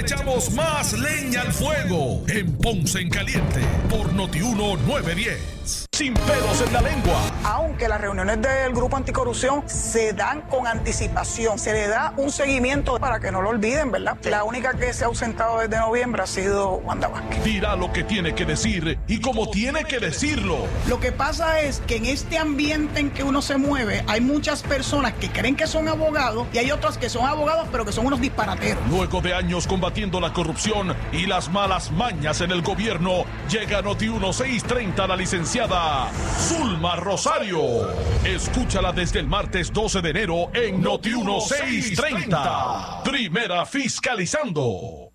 [0.06, 5.88] Echamos más leña al fuego en Ponce en Caliente por Notiuno 910.
[5.94, 7.20] Sin pelos en la lengua.
[7.44, 13.00] Aunque las reuniones del grupo anticorrupción se dan con anticipación, se le da un seguimiento
[13.00, 14.18] para que no lo olviden, ¿verdad?
[14.26, 17.44] La única que se ha ausentado desde noviembre ha sido Wanda Vázquez.
[17.44, 20.58] Dirá lo que tiene que decir y como tiene que decirlo.
[20.88, 24.62] Lo que pasa es que en este ambiente en que uno se mueve, hay muchas
[24.62, 28.06] personas que creen que son abogados y hay otras que son abogados, pero que son
[28.06, 28.84] unos disparateros.
[28.88, 34.10] Luego de años combatiendo la corrupción y las malas mañas en el gobierno, llega Noti
[34.10, 37.62] 1630 la licenciada Zulma Rosario.
[38.26, 43.04] Escúchala desde el martes 12 de enero en Noti 1630.
[43.06, 45.15] Primera fiscalizando.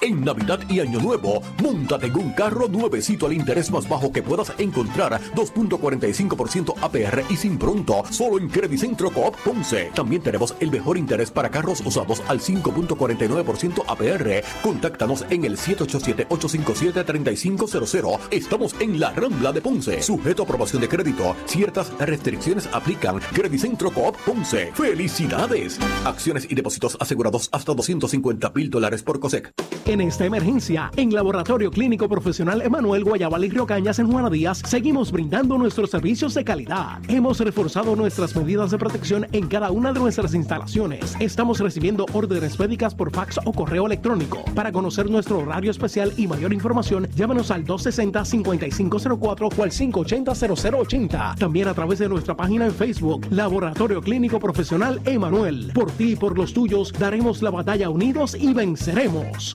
[0.00, 4.22] En Navidad y Año Nuevo, montate en un carro nuevecito al interés más bajo que
[4.22, 9.90] puedas encontrar, 2.45% APR y sin pronto, solo en Centro Coop Ponce.
[9.94, 14.42] También tenemos el mejor interés para carros usados al 5.49% APR.
[14.62, 18.18] Contáctanos en el 787-857-3500.
[18.30, 20.02] Estamos en la Rambla de Ponce.
[20.02, 21.34] Sujeto a aprobación de crédito.
[21.46, 23.20] Ciertas restricciones aplican.
[23.58, 24.70] Centro Coop Ponce.
[24.74, 25.78] ¡Felicidades!
[26.04, 29.52] Acciones y depósitos asegurados hasta 250 mil dólares por COSEC.
[29.86, 34.60] En esta emergencia, en Laboratorio Clínico Profesional Emanuel Guayabal y Río Cañas en Juana Díaz,
[34.66, 36.98] seguimos brindando nuestros servicios de calidad.
[37.06, 41.14] Hemos reforzado nuestras medidas de protección en cada una de nuestras instalaciones.
[41.20, 44.44] Estamos recibiendo órdenes médicas por fax o correo electrónico.
[44.56, 51.36] Para conocer nuestro horario especial y mayor información, llámanos al 260-5504 o al 580-0080.
[51.36, 55.70] También a través de nuestra página en Facebook, Laboratorio Clínico Profesional Emanuel.
[55.72, 59.54] Por ti y por los tuyos, daremos la batalla unidos y venceremos.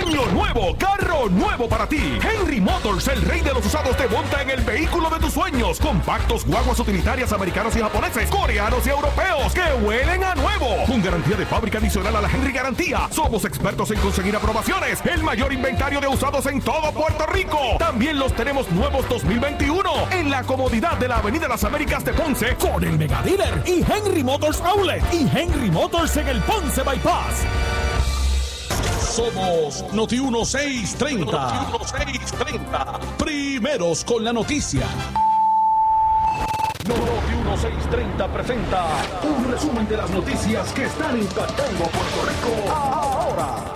[0.00, 2.18] Año nuevo, carro nuevo para ti.
[2.22, 5.78] Henry Motors, el rey de los usados, te monta en el vehículo de tus sueños.
[5.78, 10.84] Compactos, guaguas utilitarias americanos y japoneses, coreanos y europeos que huelen a nuevo.
[10.86, 13.08] Con garantía de fábrica adicional a la Henry Garantía.
[13.10, 15.00] Somos expertos en conseguir aprobaciones.
[15.04, 17.58] El mayor inventario de usados en todo Puerto Rico.
[17.78, 22.56] También los tenemos nuevos 2021 en la comodidad de la Avenida Las Américas de Ponce
[22.56, 27.79] con el Mega Dealer y Henry Motors Outlet y Henry Motors en el Ponce Bypass.
[29.10, 31.26] Somos Noti 1630.
[31.26, 33.00] Noti 1630.
[33.18, 34.86] Primeros con la noticia.
[36.86, 38.86] Noti 1630 presenta
[39.24, 43.72] un resumen de las noticias que están impactando Puerto Rico ahora.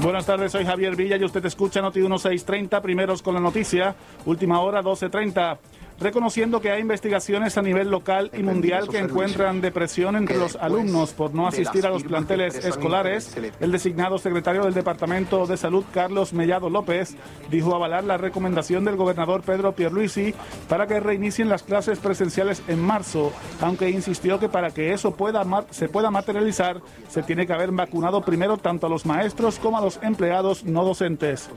[0.00, 3.94] Buenas tardes, soy Javier Villa y usted escucha Noti 1630, primeros con la noticia,
[4.26, 5.60] última hora 1230
[6.02, 11.12] reconociendo que hay investigaciones a nivel local y mundial que encuentran depresión entre los alumnos
[11.12, 13.36] por no asistir a los planteles escolares.
[13.60, 17.16] El designado secretario del Departamento de Salud, Carlos Mellado López,
[17.50, 20.34] dijo avalar la recomendación del gobernador Pedro Pierluisi
[20.68, 25.42] para que reinicien las clases presenciales en marzo, aunque insistió que para que eso pueda
[25.70, 29.80] se pueda materializar, se tiene que haber vacunado primero tanto a los maestros como a
[29.80, 31.48] los empleados no docentes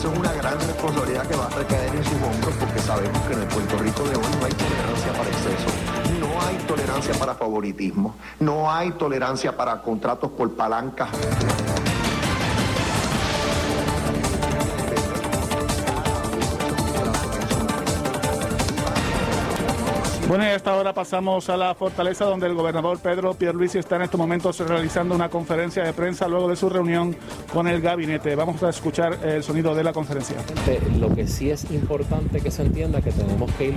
[0.00, 3.34] eso es una gran responsabilidad que va a recaer en sus hombros porque sabemos que
[3.34, 5.66] en el Puerto Rico de hoy no hay tolerancia para exceso,
[6.18, 11.10] no hay tolerancia para favoritismo, no hay tolerancia para contratos por palancas.
[20.30, 23.96] Bueno, y a esta hora pasamos a la fortaleza donde el gobernador Pedro Pierluisi está
[23.96, 27.16] en estos momentos realizando una conferencia de prensa luego de su reunión
[27.52, 28.36] con el gabinete.
[28.36, 30.36] Vamos a escuchar el sonido de la conferencia.
[31.00, 33.74] Lo que sí es importante que se entienda que tenemos que ir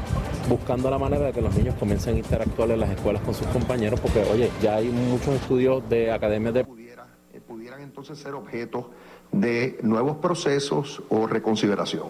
[0.47, 3.47] buscando la manera de que los niños comiencen a interactuar en las escuelas con sus
[3.47, 6.59] compañeros, porque oye, ya hay muchos estudios de academias de...
[6.59, 8.91] Eh, pudieran entonces ser objeto
[9.31, 12.09] de nuevos procesos o reconsideración.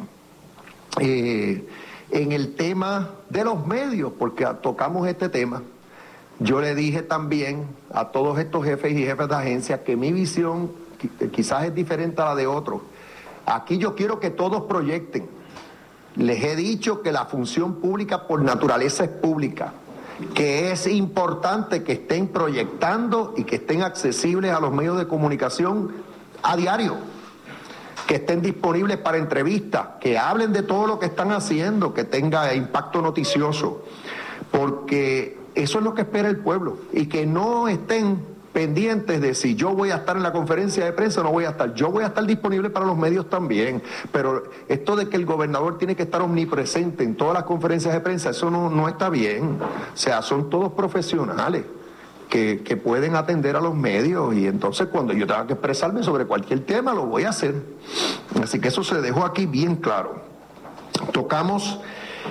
[0.99, 1.65] Eh,
[2.13, 5.63] en el tema de los medios, porque tocamos este tema.
[6.39, 10.71] Yo le dije también a todos estos jefes y jefes de agencia que mi visión
[11.31, 12.81] quizás es diferente a la de otros.
[13.47, 15.27] Aquí yo quiero que todos proyecten.
[16.15, 19.73] Les he dicho que la función pública por naturaleza es pública,
[20.35, 25.91] que es importante que estén proyectando y que estén accesibles a los medios de comunicación
[26.43, 26.97] a diario,
[28.07, 32.53] que estén disponibles para entrevistas, que hablen de todo lo que están haciendo, que tenga
[32.53, 33.83] impacto noticioso,
[34.51, 39.55] porque eso es lo que espera el pueblo y que no estén pendientes de si
[39.55, 41.73] yo voy a estar en la conferencia de prensa o no voy a estar.
[41.73, 45.77] Yo voy a estar disponible para los medios también, pero esto de que el gobernador
[45.77, 49.57] tiene que estar omnipresente en todas las conferencias de prensa, eso no, no está bien.
[49.93, 51.63] O sea, son todos profesionales.
[52.33, 56.61] Que, pueden atender a los medios y entonces cuando yo tenga que expresarme sobre cualquier
[56.61, 57.53] tema lo voy a hacer.
[58.41, 60.15] Así que eso se dejó aquí bien claro.
[61.11, 61.79] Tocamos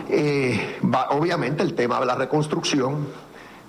[0.08, 3.06] eh, obviamente el tema de la reconstrucción,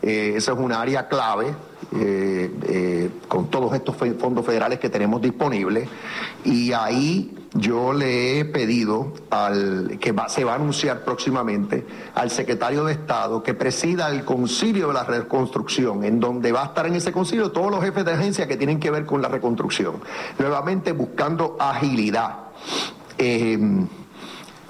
[0.03, 1.55] eh, esa es un área clave
[1.95, 5.87] eh, eh, con todos estos fondos federales que tenemos disponibles.
[6.43, 11.85] Y ahí yo le he pedido al que se va a anunciar próximamente
[12.15, 16.65] al secretario de Estado que presida el concilio de la reconstrucción, en donde va a
[16.65, 19.29] estar en ese concilio todos los jefes de agencia que tienen que ver con la
[19.29, 20.01] reconstrucción,
[20.37, 22.39] nuevamente buscando agilidad.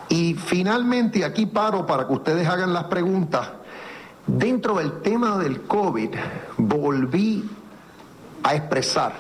[0.10, 3.50] Y finalmente, aquí paro para que ustedes hagan las preguntas,
[4.28, 6.10] dentro del tema del COVID,
[6.58, 7.50] volví
[8.44, 9.14] a expresar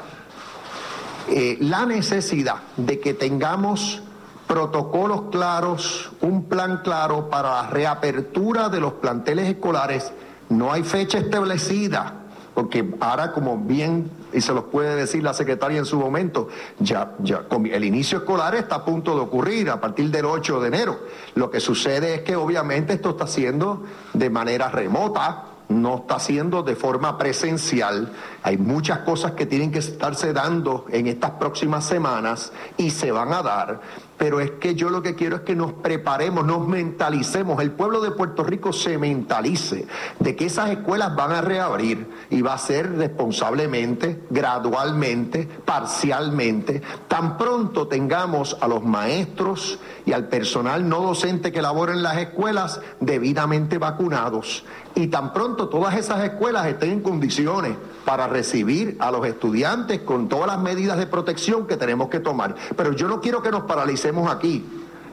[1.30, 4.02] eh, la necesidad de que tengamos
[4.48, 10.12] protocolos claros, un plan claro para la reapertura de los planteles escolares.
[10.50, 12.13] No hay fecha establecida,
[12.54, 17.13] porque ahora como bien, y se los puede decir la secretaria en su momento, ya,
[17.19, 21.00] ya el inicio escolar está a punto de ocurrir a partir del 8 de enero.
[21.36, 26.63] Lo que sucede es que obviamente esto está siendo de manera remota, no está haciendo
[26.63, 28.12] de forma presencial.
[28.43, 33.34] Hay muchas cosas que tienen que estarse dando en estas próximas semanas y se van
[33.34, 33.82] a dar.
[34.17, 38.02] Pero es que yo lo que quiero es que nos preparemos, nos mentalicemos, el pueblo
[38.02, 39.86] de Puerto Rico se mentalice
[40.19, 46.82] de que esas escuelas van a reabrir y va a ser responsablemente, gradualmente, parcialmente.
[47.08, 52.17] Tan pronto tengamos a los maestros y al personal no docente que labora en las
[52.17, 54.63] escuelas debidamente vacunados
[54.95, 60.28] y tan pronto todas esas escuelas estén en condiciones para recibir a los estudiantes con
[60.30, 62.56] todas las medidas de protección que tenemos que tomar.
[62.76, 64.66] Pero yo no quiero que nos paralicemos aquí.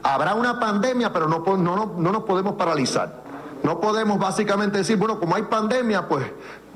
[0.03, 3.21] Habrá una pandemia, pero no, no, no, no nos podemos paralizar.
[3.63, 6.25] No podemos básicamente decir, bueno, como hay pandemia, pues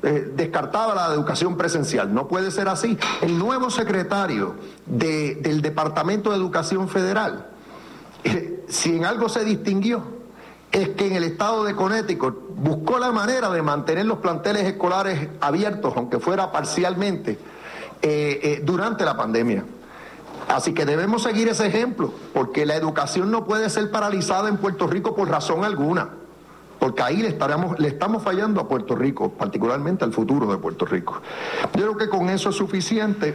[0.02, 2.12] eh, descartada la educación presencial.
[2.12, 2.98] No puede ser así.
[3.22, 7.46] El nuevo secretario de- del Departamento de Educación Federal,
[8.22, 10.02] eh, si en algo se distinguió,
[10.70, 15.28] es que en el estado de Connecticut buscó la manera de mantener los planteles escolares
[15.40, 17.38] abiertos, aunque fuera parcialmente,
[18.02, 19.64] eh, durante la pandemia.
[20.48, 24.86] Así que debemos seguir ese ejemplo, porque la educación no puede ser paralizada en Puerto
[24.86, 26.10] Rico por razón alguna,
[26.78, 27.36] porque ahí le,
[27.78, 31.20] le estamos fallando a Puerto Rico, particularmente al futuro de Puerto Rico.
[31.74, 33.34] Yo creo que con eso es suficiente.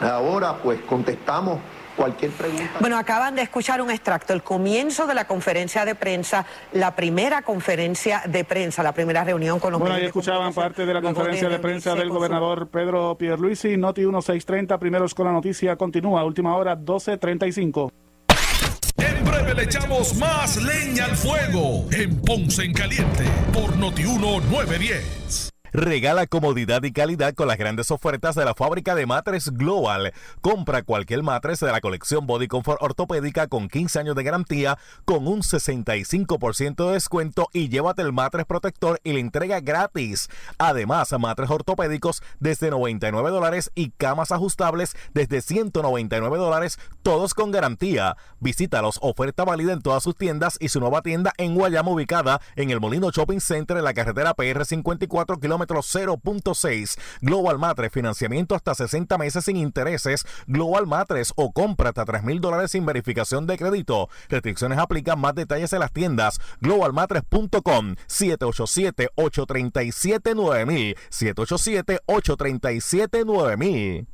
[0.00, 1.58] Ahora pues contestamos
[1.96, 2.78] cualquier pregunta.
[2.80, 7.42] Bueno, acaban de escuchar un extracto, el comienzo de la conferencia de prensa, la primera
[7.42, 11.02] conferencia de prensa, la primera reunión con los Bueno, ahí de escuchaban parte de la
[11.02, 13.76] conferencia de prensa reunirse del gobernador Pedro Pierluisi.
[13.76, 17.92] Noti 1630, primeros con la noticia, continúa, última hora, 1235.
[18.98, 25.51] En breve le echamos más leña al fuego en Ponce en Caliente por Notiuno 910.
[25.74, 30.12] Regala comodidad y calidad con las grandes ofertas de la fábrica de matres Global.
[30.42, 35.26] Compra cualquier matres de la colección Body Comfort ortopédica con 15 años de garantía con
[35.26, 40.28] un 65% de descuento y llévate el matres protector y la entrega gratis.
[40.58, 48.18] Además, matres ortopédicos desde 99 dólares y camas ajustables desde 199 dólares, todos con garantía.
[48.40, 52.68] Visítalos, oferta válida en todas sus tiendas y su nueva tienda en Guayama ubicada en
[52.68, 56.98] el Molino Shopping Center en la carretera PR 54 kilómetro 0.6.
[57.20, 60.24] Global Matres, financiamiento hasta 60 meses sin intereses.
[60.46, 64.08] Global Matres o compra hasta 3 mil dólares sin verificación de crédito.
[64.28, 66.40] Restricciones aplican más detalles en las tiendas.
[66.60, 74.06] Globalmatres.com 787-837-9000 787-837-9000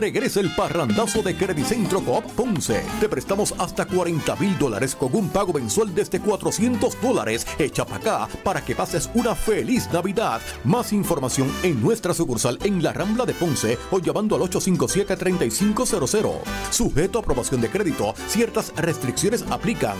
[0.00, 2.82] Regresa el parrandazo de Credicentro Coop Ponce.
[3.00, 7.46] Te prestamos hasta 40 mil dólares con un pago mensual desde 400 dólares.
[7.58, 10.40] Echa para acá para que pases una feliz Navidad.
[10.64, 16.38] Más información en nuestra sucursal en la Rambla de Ponce o llamando al 857-3500.
[16.70, 19.98] Sujeto a aprobación de crédito, ciertas restricciones aplican.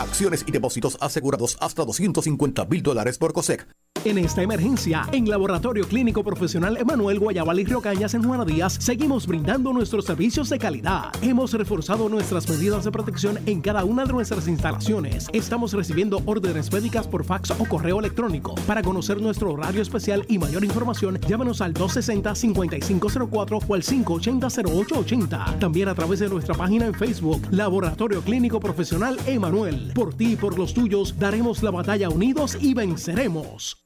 [0.00, 3.64] Acciones y depósitos asegurados hasta 250 mil dólares por COSEC.
[4.04, 8.76] En esta emergencia, en Laboratorio Clínico Profesional Emanuel Guayabal y Río Cañas en Juana Díaz,
[8.78, 11.10] seguimos brindando nuestros servicios de calidad.
[11.22, 15.28] Hemos reforzado nuestras medidas de protección en cada una de nuestras instalaciones.
[15.32, 18.54] Estamos recibiendo órdenes médicas por fax o correo electrónico.
[18.66, 25.58] Para conocer nuestro horario especial y mayor información, llámanos al 260-5504 o al 580-0880.
[25.60, 29.92] También a través de nuestra página en Facebook, Laboratorio Clínico Profesional Emanuel.
[29.94, 33.83] Por ti y por los tuyos, daremos la batalla unidos y venceremos.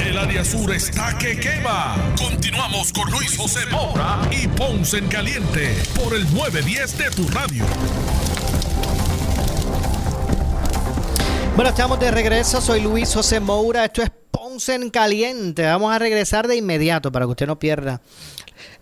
[0.00, 1.96] El área sur está que quema.
[2.16, 7.64] Continuamos con Luis José Moura y Ponce en Caliente por el 910 de tu radio.
[11.56, 12.60] Bueno, estamos de regreso.
[12.60, 13.84] Soy Luis José Moura.
[13.84, 15.66] Esto es Ponce en Caliente.
[15.66, 18.00] Vamos a regresar de inmediato para que usted no pierda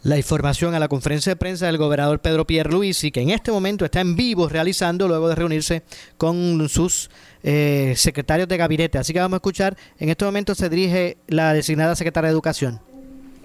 [0.03, 3.84] la información a la conferencia de prensa del gobernador Pedro Pierluisi, que en este momento
[3.84, 5.82] está en vivo realizando luego de reunirse
[6.16, 7.11] con sus
[7.42, 8.99] eh, secretarios de gabinete.
[8.99, 12.80] Así que vamos a escuchar, en este momento se dirige la designada secretaria de Educación.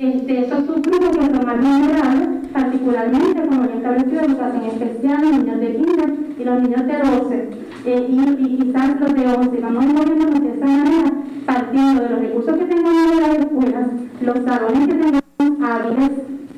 [0.01, 5.75] Este, estos subgrupos que vulnerables, particularmente como ya establecido, los hacen especial los niños de
[5.75, 7.49] 15 y los niños de 12,
[7.85, 9.59] eh, y, y, quizás los de 11.
[9.61, 11.13] Vamos moviéndonos de esa manera,
[11.45, 13.87] partiendo de los recursos que tengamos en las escuelas,
[14.21, 16.11] los salones que tengamos hábiles,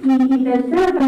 [0.03, 0.99] y, y tercero,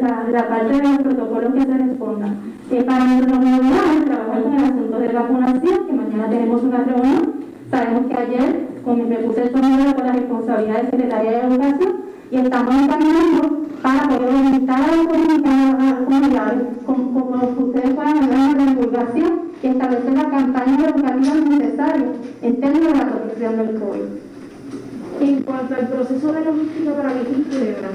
[0.00, 2.38] la, la, parte de los protocolos que se respondan.
[2.70, 7.34] Eh, para nosotros novedades, trabajar con el asunto de vacunación, que mañana tenemos una reunión.
[7.70, 11.92] Sabemos que ayer con, me puse el sombrero con la responsabilidad de Secretaría de Educación
[12.30, 19.40] y estamos encaminando para poder orientar a las comunidades, como, ustedes puedan hablar de divulgación
[19.62, 22.06] y establecer la campaña educativa necesaria
[22.42, 24.27] en términos de la protección del COVID.
[25.20, 27.90] En cuanto al proceso de logística para la Culebra,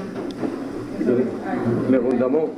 [1.90, 2.50] le preguntamos,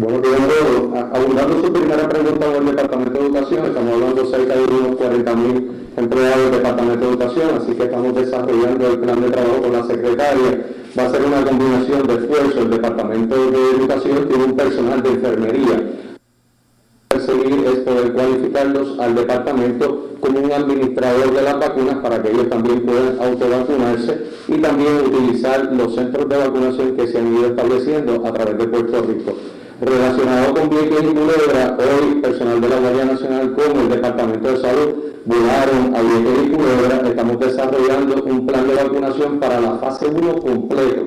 [0.00, 4.96] bueno, abundando su primera pregunta en el Departamento de Educación, estamos hablando cerca de unos
[4.96, 9.72] 40.000 empleados del Departamento de Educación, así que estamos desarrollando el plan de trabajo con
[9.72, 10.66] la secretaria.
[10.98, 12.56] Va a ser una combinación de esfuerzos.
[12.56, 15.82] El Departamento de Educación tiene un personal de enfermería
[17.22, 22.48] perseguir es poder cualificarlos al departamento como un administrador de las vacunas para que ellos
[22.48, 28.26] también puedan autovacunarse y también utilizar los centros de vacunación que se han ido estableciendo
[28.26, 29.32] a través de Puerto Rico.
[29.80, 34.56] Relacionado con Vieques y Culebra, hoy personal de la Guardia Nacional como el Departamento de
[34.58, 34.88] Salud
[35.24, 37.08] volaron a Vieques y Culebra.
[37.08, 41.02] Estamos desarrollando un plan de vacunación para la fase 1 completo,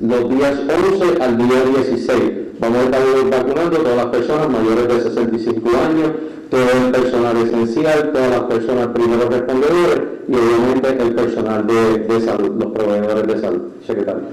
[0.00, 0.60] los días
[0.92, 3.00] 11 al día 16 Vamos a estar
[3.30, 6.10] vacunando a todas las personas mayores de 65 años,
[6.50, 12.62] todo el personal esencial, todas las personas primeros respondedores y obviamente el personal de, salud,
[12.62, 13.62] los proveedores de salud.
[13.86, 14.24] Secretario.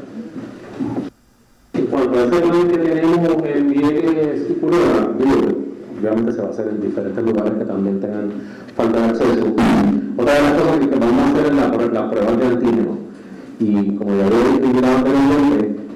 [1.73, 4.65] A ese plan que tenemos en Vieques y
[5.99, 8.31] obviamente se va a hacer en diferentes lugares que también tengan
[8.75, 9.55] falta de acceso.
[10.17, 12.97] Otra de las cosas que vamos a hacer es la, la prueba de antígeno.
[13.59, 15.86] Y como ya lo he indicado anteriormente,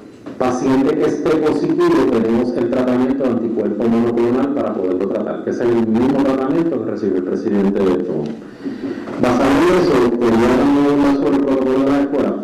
[0.42, 5.60] paciente que esté positivo, tenemos el tratamiento de anticuerpo monoclonal para poderlo tratar, que es
[5.60, 8.12] el mismo tratamiento que recibe el presidente de esto.
[9.20, 12.34] Basado en eso, quería hablar sobre el protocolo de la escuela,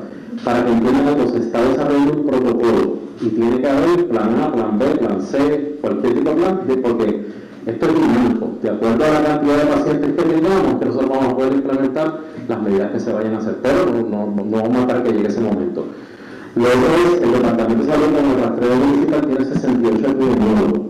[0.45, 4.53] para que entiendan que se está desarrollando un protocolo y tiene que haber plan A,
[4.53, 7.27] plan B, plan C, cualquier tipo de plan, porque
[7.67, 8.59] esto es dinámico.
[8.63, 12.21] De acuerdo a la cantidad de pacientes que tengamos, que nosotros vamos a poder implementar
[12.47, 15.13] las medidas que se vayan a hacer, pero no, no, no vamos a esperar que
[15.13, 15.85] llegue ese momento.
[16.59, 20.81] Luego es el Departamento de Salud como el rastreo municipal tiene 68 epidemiólogos.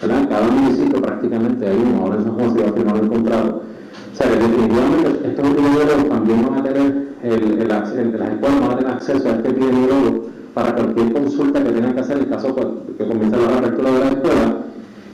[0.00, 0.28] ¿verdad?
[0.30, 3.62] Cada municipio prácticamente hay uno, ahora en San Juan se va a firmar el contrato.
[4.10, 8.70] O sea, que definitivamente estos epidemiólogos también van a tener, el, el, las escuelas van
[8.70, 12.54] a tener acceso a este epidemiólogo para cualquier consulta que tengan que hacer en caso
[12.96, 14.56] que comience la apertura de la escuela.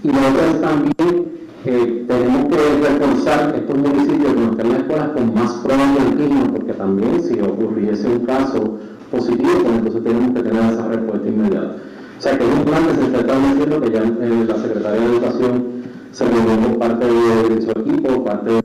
[0.04, 1.34] Y lo otro es también
[1.64, 6.72] eh, tenemos que reforzar estos municipios están las escuelas con más pruebas de antígenos, porque
[6.74, 8.78] también si ocurriese un caso
[9.14, 11.76] positivo, pues entonces tenemos que tener esa respuesta inmediata.
[12.18, 15.00] O sea que es un plan que se está estableciendo que ya eh, la Secretaría
[15.00, 15.64] de Educación
[16.12, 18.64] se reunió con parte de, su equipo, parte del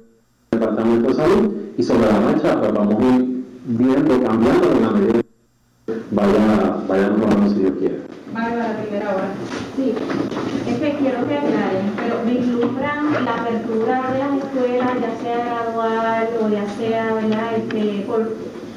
[0.51, 4.91] Departamento de Salud, y sobre la marcha pues vamos a ir viendo, cambiando en la
[4.91, 7.99] medida que vaya, vaya si Dios quiere.
[8.33, 9.31] Bárbara, primera hora.
[9.75, 9.93] Sí,
[10.67, 16.29] es que quiero que aclaren, pero vislumbran la apertura de las escuelas, ya sea gradual
[16.41, 17.57] o ya sea, ¿verdad?
[17.57, 18.27] Este, por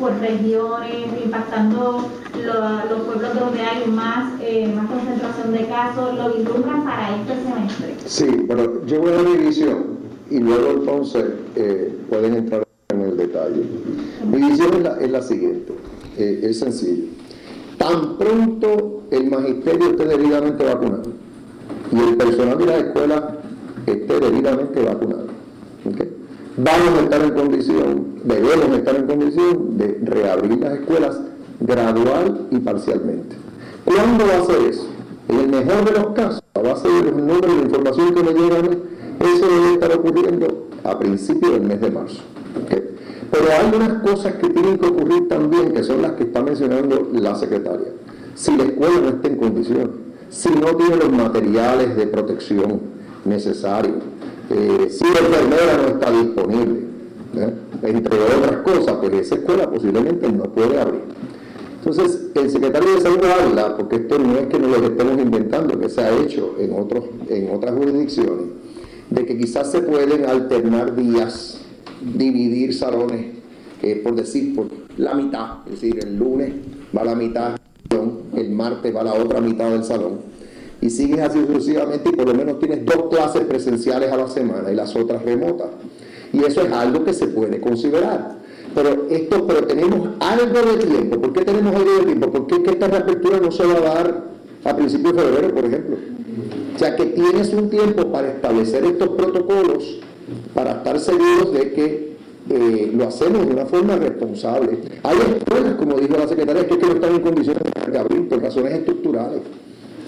[0.03, 6.85] por regiones, impactando los pueblos donde hay más, eh, más concentración de casos, lo vislumbran
[6.85, 7.95] para este semestre.
[8.05, 9.85] Sí, pero yo voy a dar visión
[10.29, 11.25] y luego entonces
[11.55, 13.63] eh, pueden entrar en el detalle.
[14.29, 15.73] Mi visión es la, es la siguiente,
[16.19, 17.05] eh, es sencillo.
[17.79, 21.13] Tan pronto el magisterio esté debidamente vacunado
[21.93, 23.39] y el personal de la escuela
[23.87, 25.27] esté debidamente vacunado,
[26.57, 31.21] vamos a estar en condición, debemos estar en condición de reabrir las escuelas
[31.61, 33.37] gradual y parcialmente.
[33.85, 34.87] ¿Cuándo va a ser eso?
[35.29, 38.33] En el mejor de los casos, a base de los números de información que me
[38.33, 38.79] llegan,
[39.21, 42.23] eso debe estar ocurriendo a principios del mes de marzo.
[43.31, 47.09] Pero hay unas cosas que tienen que ocurrir también, que son las que está mencionando
[47.13, 47.89] la secretaria.
[48.35, 49.91] Si la escuela no está en condición,
[50.29, 52.81] si no tiene los materiales de protección
[53.25, 53.97] necesarios,
[54.51, 56.81] eh, si la enfermera no está disponible,
[57.37, 57.53] ¿eh?
[57.83, 61.03] entre otras cosas, pues esa escuela posiblemente no puede abrir.
[61.79, 65.79] Entonces, el secretario de Salud habla, porque esto no es que nos lo estemos inventando,
[65.81, 68.47] que se ha hecho en, otros, en otras jurisdicciones,
[69.11, 71.61] de que quizás se pueden alternar días
[72.01, 73.27] dividir salones,
[73.83, 76.53] eh, por decir, por la mitad, es decir, el lunes
[76.97, 77.57] va la mitad,
[78.37, 80.21] el martes va la otra mitad del salón,
[80.83, 84.71] y sigues así sucesivamente y por lo menos tienes dos clases presenciales a la semana
[84.71, 85.69] y las otras remotas.
[86.33, 88.37] Y eso es algo que se puede considerar.
[88.75, 91.21] Pero esto, pero tenemos algo de tiempo.
[91.21, 92.31] ¿Por qué tenemos algo de tiempo?
[92.33, 94.25] Porque es esta reapertura no se va a dar
[94.65, 95.97] a principios de febrero, por ejemplo.
[96.75, 100.01] O sea que tienes un tiempo para establecer estos protocolos
[100.55, 102.13] para estar seguros de que
[102.95, 104.79] lo hacemos de una forma responsable.
[105.05, 108.43] Hay escuelas, como dijo la secretaria, que, que no están en condiciones de abrir por
[108.43, 109.43] razones estructurales.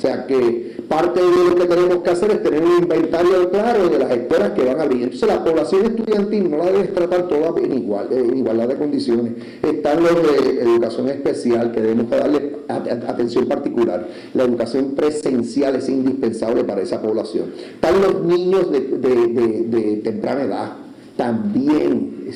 [0.05, 3.99] Sea que parte de lo que tenemos que hacer es tener un inventario claro de
[3.99, 5.05] las escuelas que van a abrir.
[5.05, 9.33] Entonces la población estudiantil no la debes tratar toda en, igual, igualdad de condiciones.
[9.63, 14.07] Están los de educación especial que debemos darle atención particular.
[14.35, 17.55] La educación presencial es indispensable para esa población.
[17.57, 20.84] Están los niños de temprana edad
[21.17, 22.29] también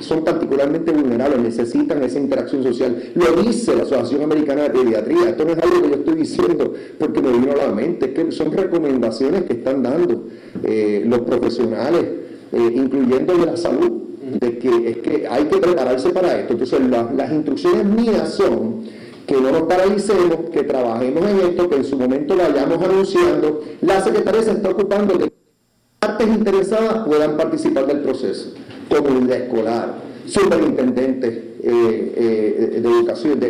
[0.00, 3.12] son, particularmente vulnerables, necesitan esa interacción social.
[3.14, 5.30] Lo dice la Asociación Americana de Pediatría.
[5.30, 8.12] Esto no es algo que yo estoy diciendo porque me vino a la mente, es
[8.12, 10.24] que son recomendaciones que están dando
[10.64, 12.04] eh, los profesionales,
[12.52, 14.02] eh, incluyendo de la salud,
[14.40, 16.54] de que es que hay que prepararse para esto.
[16.54, 16.80] Entonces,
[17.16, 18.82] las instrucciones mías son
[19.26, 23.62] que no nos paralicemos, que trabajemos en esto, que en su momento lo vayamos anunciando.
[23.80, 25.30] La Secretaría se está ocupando de
[26.06, 28.52] partes interesadas puedan participar del proceso,
[28.90, 29.94] comunidad escolar,
[30.26, 31.30] superintendentes
[31.62, 33.48] eh, eh, de educación de,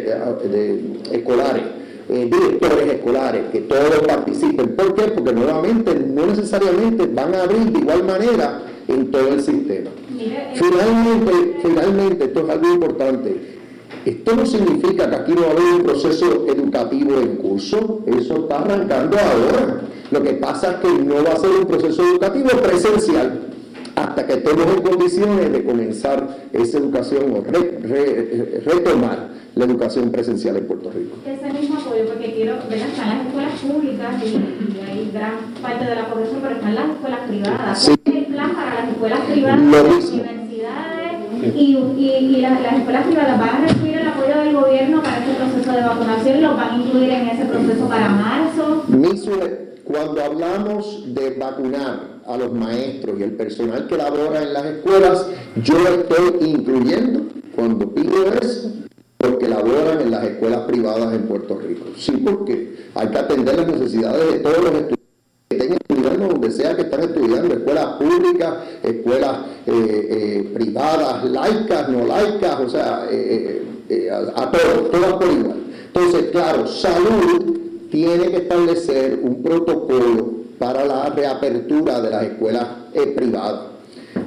[1.10, 1.64] escolares,
[2.08, 4.76] eh, directores escolares, que todos participen.
[4.76, 5.02] ¿Por qué?
[5.02, 9.90] Porque nuevamente no necesariamente van a abrir de igual manera en todo el sistema.
[10.54, 13.53] Finalmente, finalmente, esto es algo importante.
[14.04, 18.36] Esto no significa que aquí no va a haber un proceso educativo en curso, eso
[18.36, 19.80] está arrancando ahora.
[20.10, 23.40] Lo que pasa es que no va a ser un proceso educativo presencial
[23.96, 30.66] hasta que estemos en condiciones de comenzar esa educación o retomar la educación presencial en
[30.66, 31.16] Puerto Rico.
[31.24, 35.94] Ese mismo apoyo, porque quiero, ver Están las escuelas públicas y, hay gran parte de
[35.94, 37.84] la población, pero están las escuelas privadas.
[37.84, 40.93] ¿Cuál es el plan para las escuelas privadas, las universidades
[41.54, 43.38] y, y, las, las, escuelas privadas?
[43.38, 46.42] ¿Van a recibir el apoyo del gobierno para este proceso de vacunación?
[46.42, 48.84] ¿Los van a incluir en ese proceso para marzo?
[49.84, 55.26] Cuando hablamos de vacunar a los maestros y el personal que labora en las escuelas,
[55.62, 57.20] yo estoy incluyendo,
[57.54, 58.72] cuando pido eso,
[59.20, 61.84] los que laboran en las escuelas privadas en Puerto Rico.
[61.96, 65.03] Sí, porque hay que atender las necesidades de todos los estudiantes
[66.28, 72.68] donde sea que están estudiando, escuelas públicas, escuelas eh, eh, privadas, laicas, no laicas, o
[72.68, 73.62] sea, eh,
[74.34, 75.56] a todos, todas por igual.
[75.86, 82.66] Entonces, claro, salud tiene que establecer un protocolo para la reapertura de las escuelas
[83.14, 83.60] privadas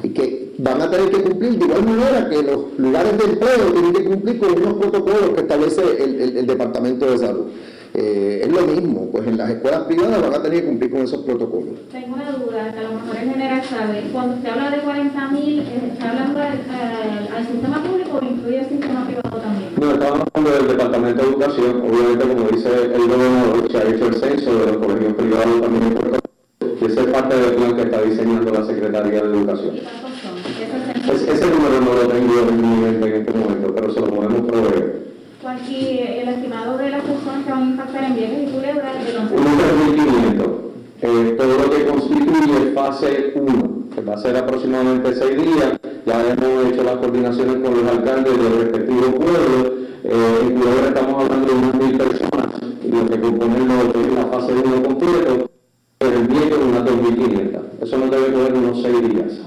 [0.04, 3.72] y que van a tener que cumplir de igual manera que los lugares de empleo
[3.74, 7.45] tienen que cumplir con unos protocolos que establece el Departamento de Salud.
[7.93, 11.01] Eh, es lo mismo, pues en las escuelas privadas van a tener que cumplir con
[11.01, 11.73] esos protocolos.
[11.91, 15.59] Tengo una duda, que a lo mejor es general saber, cuando usted habla de 40.000,
[15.59, 19.69] eh, ¿está hablando al sistema público o incluye el sistema privado también?
[19.79, 24.07] No, estamos hablando del Departamento de Educación, obviamente como dice el gobernador, se ha hecho
[24.07, 27.55] el censo de los colegios privados también en Puerto Rico, y ese es parte del
[27.55, 29.75] plan que está diseñando la Secretaría de Educación.
[29.75, 31.15] ¿Y son?
[31.15, 35.07] Ese, ese número no lo tengo en este momento, pero se lo podemos proveer
[35.56, 39.14] y el estimado de las personas que van a impactar en Vieques y Culebra de
[39.14, 39.32] los...
[39.32, 40.68] Unos 3.500.
[41.00, 46.22] Eh, todo lo que constituye fase 1, que va a ser aproximadamente 6 días, ya
[46.22, 49.72] hemos hecho las coordinaciones con los alcaldes de los respectivos pueblos,
[50.04, 52.48] eh, en Culebra estamos hablando de unas 1.000 personas,
[52.84, 55.50] lo que componen lo que es la fase 1 completo,
[55.98, 57.62] pero en Vieques unas 2.500.
[57.84, 59.47] Eso nos debe coger unos 6 días.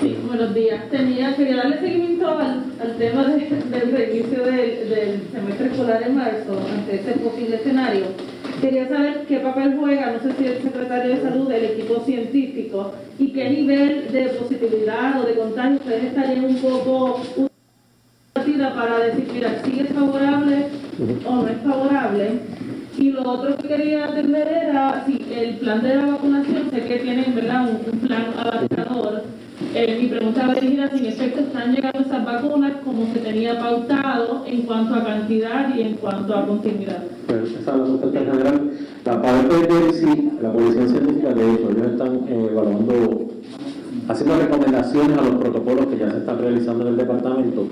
[0.00, 0.88] Sí, buenos días.
[0.90, 6.94] Tenía, quería darle seguimiento al, al tema del reinicio del, semestre escolar en marzo, ante
[6.94, 8.06] ese posible escenario.
[8.60, 12.92] Quería saber qué papel juega, no sé si el secretario de salud, el equipo científico,
[13.18, 17.20] y qué nivel de positividad o de contagio ustedes estarían un poco
[18.70, 20.66] para decir, mira, si es favorable
[21.26, 22.40] o no es favorable.
[22.96, 26.98] Y lo otro que quería entender era si el plan de la vacunación, sé que
[26.98, 27.68] tienen ¿verdad?
[27.70, 29.22] Un, plan abarcador.
[29.74, 34.44] Eh, mi pregunta va si en efecto están llegando esas vacunas como se tenía pautado
[34.46, 37.04] en cuanto a cantidad y en cuanto a continuidad.
[37.26, 38.70] Pues esa es la general.
[39.04, 43.28] La parte de sí, la Policía Científica, de hecho, ellos están eh, evaluando,
[44.08, 47.66] haciendo recomendaciones a los protocolos que ya se están realizando en el departamento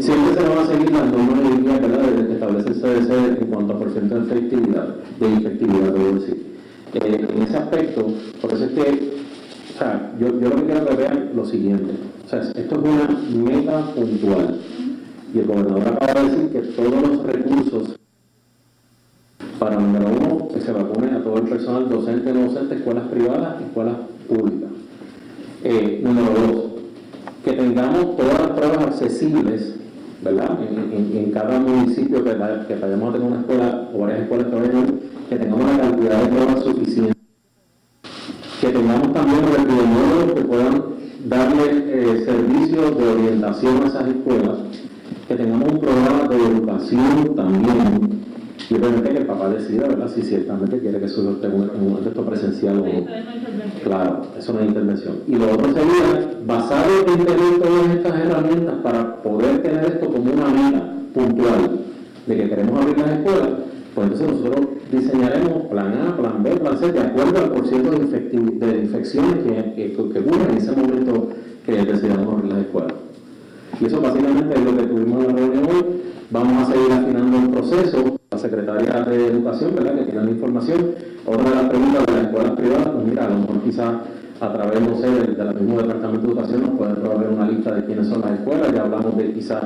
[0.00, 3.74] Siempre se van a seguir las normas de línea que establece el CDC en cuanto
[3.74, 4.88] a porcentaje de efectividad,
[5.20, 6.46] de efectividad, debo decir.
[6.94, 8.06] Eh, en ese aspecto,
[8.40, 9.14] por eso es que,
[9.74, 11.92] o sea, yo, yo lo que quiero que vean lo siguiente,
[12.24, 14.60] o sea, esto es una meta puntual.
[15.34, 17.96] Y el gobernador acaba de decir que todos los recursos
[19.58, 23.60] para, número uno, que se vacune a todo el personal docente, no docente, escuelas privadas,
[23.62, 23.96] escuelas
[24.28, 24.70] públicas.
[25.64, 26.64] Eh, número dos,
[27.44, 29.74] que tengamos todas las pruebas accesibles
[30.24, 30.58] ¿verdad?
[30.62, 35.36] En, cada municipio que, que vayamos a tener una escuela o varias escuelas que que
[35.36, 37.12] tengamos una cantidad de pruebas suficiente.
[38.60, 40.84] Que tengamos también epidemiólogos que puedan
[41.26, 42.24] darle eh,
[42.82, 44.58] de orientación a esas escuelas.
[45.28, 48.14] Que tengamos un programa de educación también
[48.70, 50.08] y obviamente que el papá decida, ¿verdad?
[50.14, 53.06] Si ciertamente quiere que su hijo esté en un texto presencial o no.
[53.82, 55.16] Claro, eso no es intervención.
[55.26, 60.32] Y lo otro sería, basado en tener todas estas herramientas para poder tener esto como
[60.32, 61.80] una meta puntual
[62.26, 63.48] de que queremos abrir las escuelas,
[63.94, 68.66] pues entonces nosotros diseñaremos plan A, plan B, plan C, de acuerdo al porcentaje de,
[68.66, 71.28] de infecciones que, que, que ocurren en ese momento
[71.64, 72.94] que decidamos abrir las escuelas.
[73.80, 76.02] Y eso básicamente es lo que tuvimos en la reunión hoy.
[76.30, 79.94] Vamos a seguir afinando el proceso la Secretaría de Educación, ¿verdad?
[79.94, 80.94] que tiene la información.
[81.24, 83.94] Otra de las preguntas de las escuelas privadas, pues mira, a lo mejor quizás
[84.40, 87.84] a través, no sé, del, mismo Departamento de Educación nos pueden proveer una lista de
[87.84, 88.72] quiénes son las escuelas.
[88.72, 89.62] Ya hablamos de quizás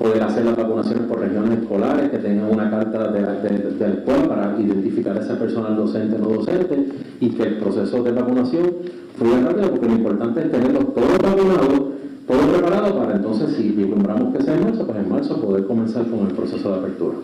[0.00, 4.58] poder hacer las vacunaciones por regiones escolares, que tengan una carta de, de, escuela para
[4.58, 6.86] identificar a ese personal docente o no docente
[7.20, 8.76] y que el proceso de vacunación
[9.18, 11.82] fluya rápido, porque lo importante es tenerlos todos vacunados,
[12.26, 16.06] todos preparados para entonces, si vislumbramos que sea en marzo, pues en marzo poder comenzar
[16.06, 17.16] con el proceso de apertura.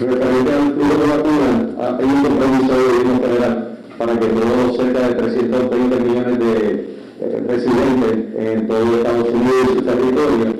[0.00, 5.08] Referente al flujo de vacunas, hay un compromiso del gobierno federal para que todos cerca
[5.08, 6.89] de 320 millones de
[7.20, 10.54] eh, residentes en todo Estados Unidos y su territorio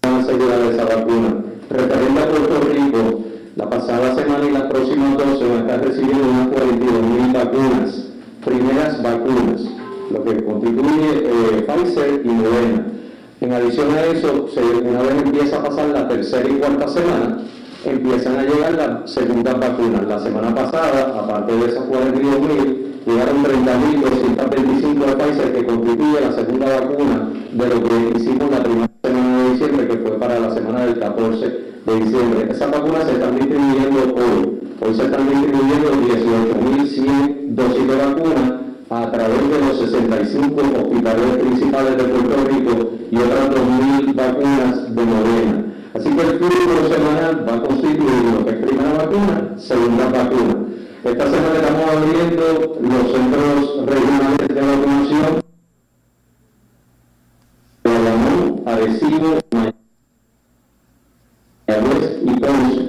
[0.00, 1.36] puedan asegurar esa vacuna.
[1.70, 3.20] Referente a Puerto Rico,
[3.56, 7.32] la pasada semana y las próximas dos se van a estar recibiendo unas 42 mil
[7.32, 8.08] vacunas,
[8.44, 9.62] primeras vacunas,
[10.10, 12.86] lo que constituye eh, Pfizer y Moderna.
[13.40, 14.48] En adición a eso,
[14.84, 17.38] una vez empieza a pasar la tercera y cuarta semana,
[17.84, 20.06] empiezan a llegar las segundas vacunas.
[20.06, 26.80] La semana pasada, aparte de esas 42.000, llegaron 30.225 de Pfizer, que constituye la segunda
[26.80, 30.86] vacuna de lo que hicimos la primera semana de diciembre, que fue para la semana
[30.86, 31.46] del 14
[31.86, 32.48] de diciembre.
[32.50, 34.58] Esas vacunas se están distribuyendo hoy.
[34.80, 38.52] Hoy se están distribuyendo 18.100 dosis de vacunas
[38.90, 45.02] a través de los 65 hospitales principales de Puerto Rico y otras 2.000 vacunas de
[45.02, 45.64] Morena.
[45.94, 50.71] Así que el flujo semanal va a constituir lo que es primera vacuna, segunda vacuna.
[51.04, 55.42] Esta semana estamos abriendo los centros regionales de vacunación
[57.82, 59.38] de Arecibo,
[61.66, 62.82] Mayagüez y Ponce.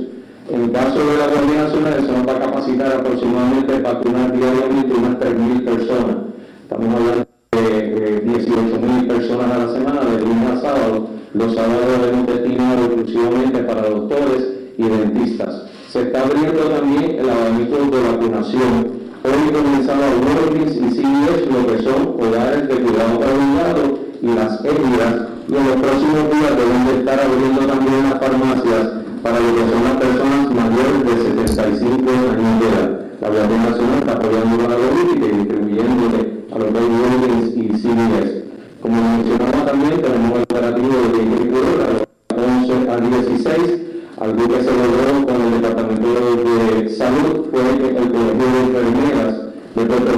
[0.51, 5.17] En caso de la Guardia Nacional, se nos va a capacitar aproximadamente vacunar diariamente unas
[5.17, 6.17] 3.000 personas.
[6.61, 12.27] Estamos hablando de 18.000 personas a la semana, de lunes a sábado los sábados hemos
[12.27, 15.72] destinado exclusivamente para doctores y dentistas.
[15.93, 18.97] Se está abriendo también el abanico de vacunación.
[19.21, 25.29] Hoy comenzaba Walgreens y CVS, lo que son hogares de cuidado prolongado y las heridas.
[25.47, 28.89] Y en los próximos días deben de estar abriendo también las farmacias
[29.21, 32.89] para lo que son las personas mayores de 75 años de edad.
[33.21, 36.19] La Guardia Nacional está apoyando a la política y distribuyéndole
[36.49, 38.43] a los Walgreens y CVS.
[38.81, 41.85] Como mencionaba también, tenemos el operativo de agricultura,
[42.33, 43.92] 11 al 16,
[44.23, 49.35] algo que se logró con el Departamento de Salud fue el Colegio de Enfermeras
[49.75, 50.12] de Puerto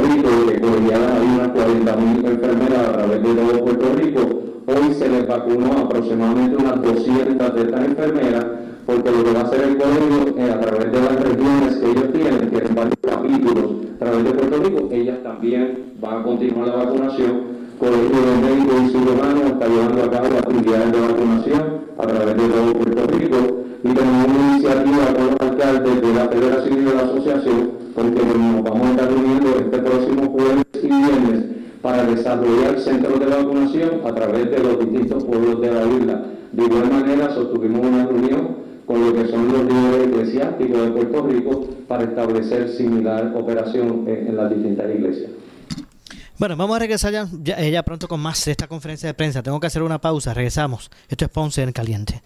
[46.56, 49.44] Vamos a regresar ya, ya, eh, ya pronto con más de esta conferencia de prensa.
[49.44, 50.34] Tengo que hacer una pausa.
[50.34, 50.90] Regresamos.
[51.08, 52.22] Esto es Ponce en Caliente.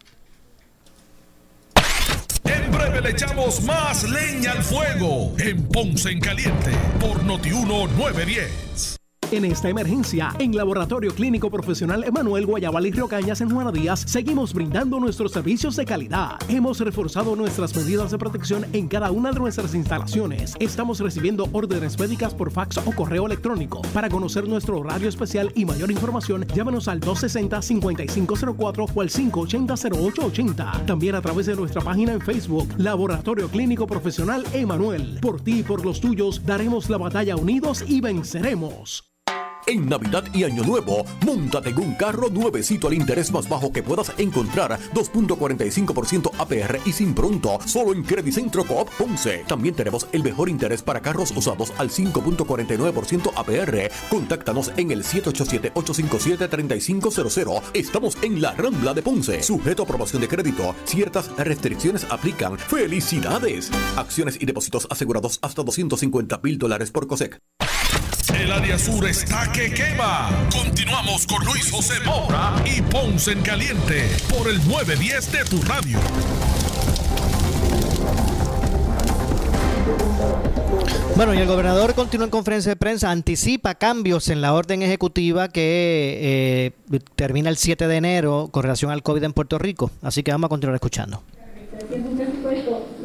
[2.43, 8.88] En breve le echamos más leña al fuego en Ponce en Caliente por Notiuno 910.
[9.31, 14.03] En esta emergencia, en Laboratorio Clínico Profesional Emanuel Guayabal y Río Cañas en Juana Díaz,
[14.07, 16.39] seguimos brindando nuestros servicios de calidad.
[16.47, 20.55] Hemos reforzado nuestras medidas de protección en cada una de nuestras instalaciones.
[20.59, 23.83] Estamos recibiendo órdenes médicas por fax o correo electrónico.
[23.93, 30.85] Para conocer nuestro horario especial y mayor información, llámanos al 260-5504 o al 580-0880.
[30.87, 35.19] También a través de nuestra página en Facebook, Laboratorio Clínico Profesional Emanuel.
[35.21, 39.09] Por ti y por los tuyos, daremos la batalla unidos y venceremos.
[39.69, 43.83] En Navidad y Año Nuevo, montate en un carro nuevecito al interés más bajo que
[43.83, 49.43] puedas encontrar, 2.45% APR y sin pronto, solo en Credicentro Coop Ponce.
[49.47, 53.91] También tenemos el mejor interés para carros usados al 5.49% APR.
[54.09, 57.61] Contáctanos en el 787-857-3500.
[57.75, 59.43] Estamos en la Rambla de Ponce.
[59.43, 60.73] Sujeto a aprobación de crédito.
[60.85, 62.57] Ciertas restricciones aplican.
[62.57, 63.69] ¡Felicidades!
[63.97, 67.39] Acciones y depósitos asegurados hasta 250 mil dólares por COSEC.
[68.39, 70.29] El área sur está que quema.
[70.49, 75.99] Continuamos con Luis José Moura y Ponce en Caliente por el 910 de tu radio.
[81.17, 85.49] Bueno, y el gobernador continúa en conferencia de prensa, anticipa cambios en la orden ejecutiva
[85.49, 89.91] que eh, termina el 7 de enero con relación al COVID en Puerto Rico.
[90.01, 91.21] Así que vamos a continuar escuchando.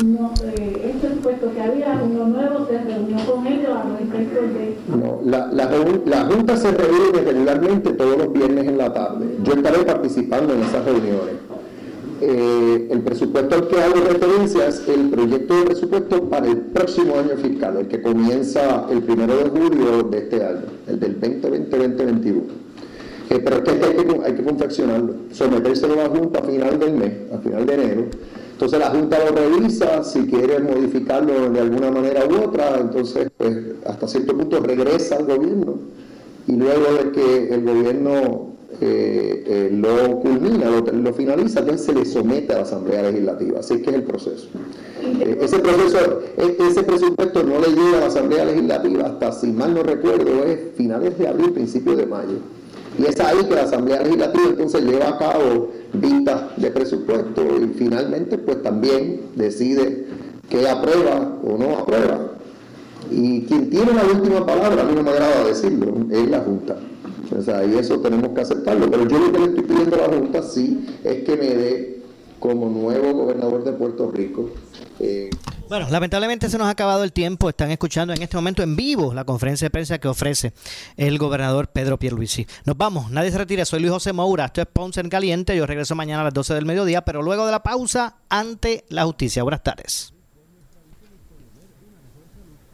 [0.05, 4.55] No, eh, este presupuesto que había uno nuevo se reunió con ellos a los efectos
[4.55, 4.63] de...
[4.95, 5.70] No, la, la,
[6.07, 9.26] la Junta se reúne regularmente todos los viernes en la tarde.
[9.42, 11.34] Yo estaré participando en esas reuniones.
[12.20, 17.18] Eh, el presupuesto al que hago referencia es el proyecto de presupuesto para el próximo
[17.18, 22.34] año fiscal, el que comienza el primero de julio de este año, el del 2020-2021.
[23.30, 26.78] Eh, pero es que hay que, hay que confeccionarlo, sometérselo a la Junta a final
[26.78, 28.05] del mes, a final de enero.
[28.64, 33.58] Entonces la Junta lo revisa, si quiere modificarlo de alguna manera u otra, entonces pues,
[33.84, 35.80] hasta cierto punto regresa al gobierno
[36.46, 42.06] y luego de que el gobierno eh, eh, lo culmina, lo, finaliza, entonces se le
[42.06, 43.60] somete a la Asamblea Legislativa.
[43.60, 44.48] Así que es el proceso.
[45.02, 49.48] Eh, ese proceso, e- ese presupuesto no le llega a la Asamblea Legislativa hasta, si
[49.48, 52.38] mal no recuerdo, es finales de abril, principios de mayo.
[52.98, 57.68] Y es ahí que la Asamblea Legislativa entonces lleva a cabo vistas de presupuesto y
[57.74, 60.07] finalmente pues también decide
[60.49, 62.32] qué aprueba o no aprueba.
[63.11, 66.76] Y quien tiene la última palabra, a mí no me agrada decirlo, es la Junta.
[67.36, 68.90] O sea, y eso tenemos que aceptarlo.
[68.90, 72.03] Pero yo lo que le estoy pidiendo a la Junta sí es que me dé
[72.38, 74.51] como nuevo gobernador de Puerto Rico
[75.01, 75.30] eh,
[75.68, 77.48] Bueno, lamentablemente se nos ha acabado el tiempo.
[77.48, 80.52] Están escuchando en este momento en vivo la conferencia de prensa que ofrece
[80.96, 82.46] el gobernador Pedro Pierluisi.
[82.64, 83.64] Nos vamos, nadie se retira.
[83.64, 84.46] Soy Luis José Moura.
[84.46, 85.56] Esto es Ponce en Caliente.
[85.56, 89.04] Yo regreso mañana a las 12 del mediodía, pero luego de la pausa ante la
[89.04, 89.42] justicia.
[89.42, 90.12] Buenas tardes.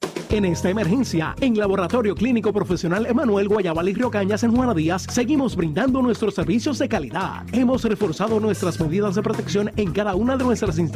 [0.31, 5.05] En esta emergencia, en Laboratorio Clínico Profesional Emanuel Guayabal y Río Cañas en Juana Díaz,
[5.09, 7.43] seguimos brindando nuestros servicios de calidad.
[7.51, 10.91] Hemos reforzado nuestras medidas de protección en cada una de nuestras instalaciones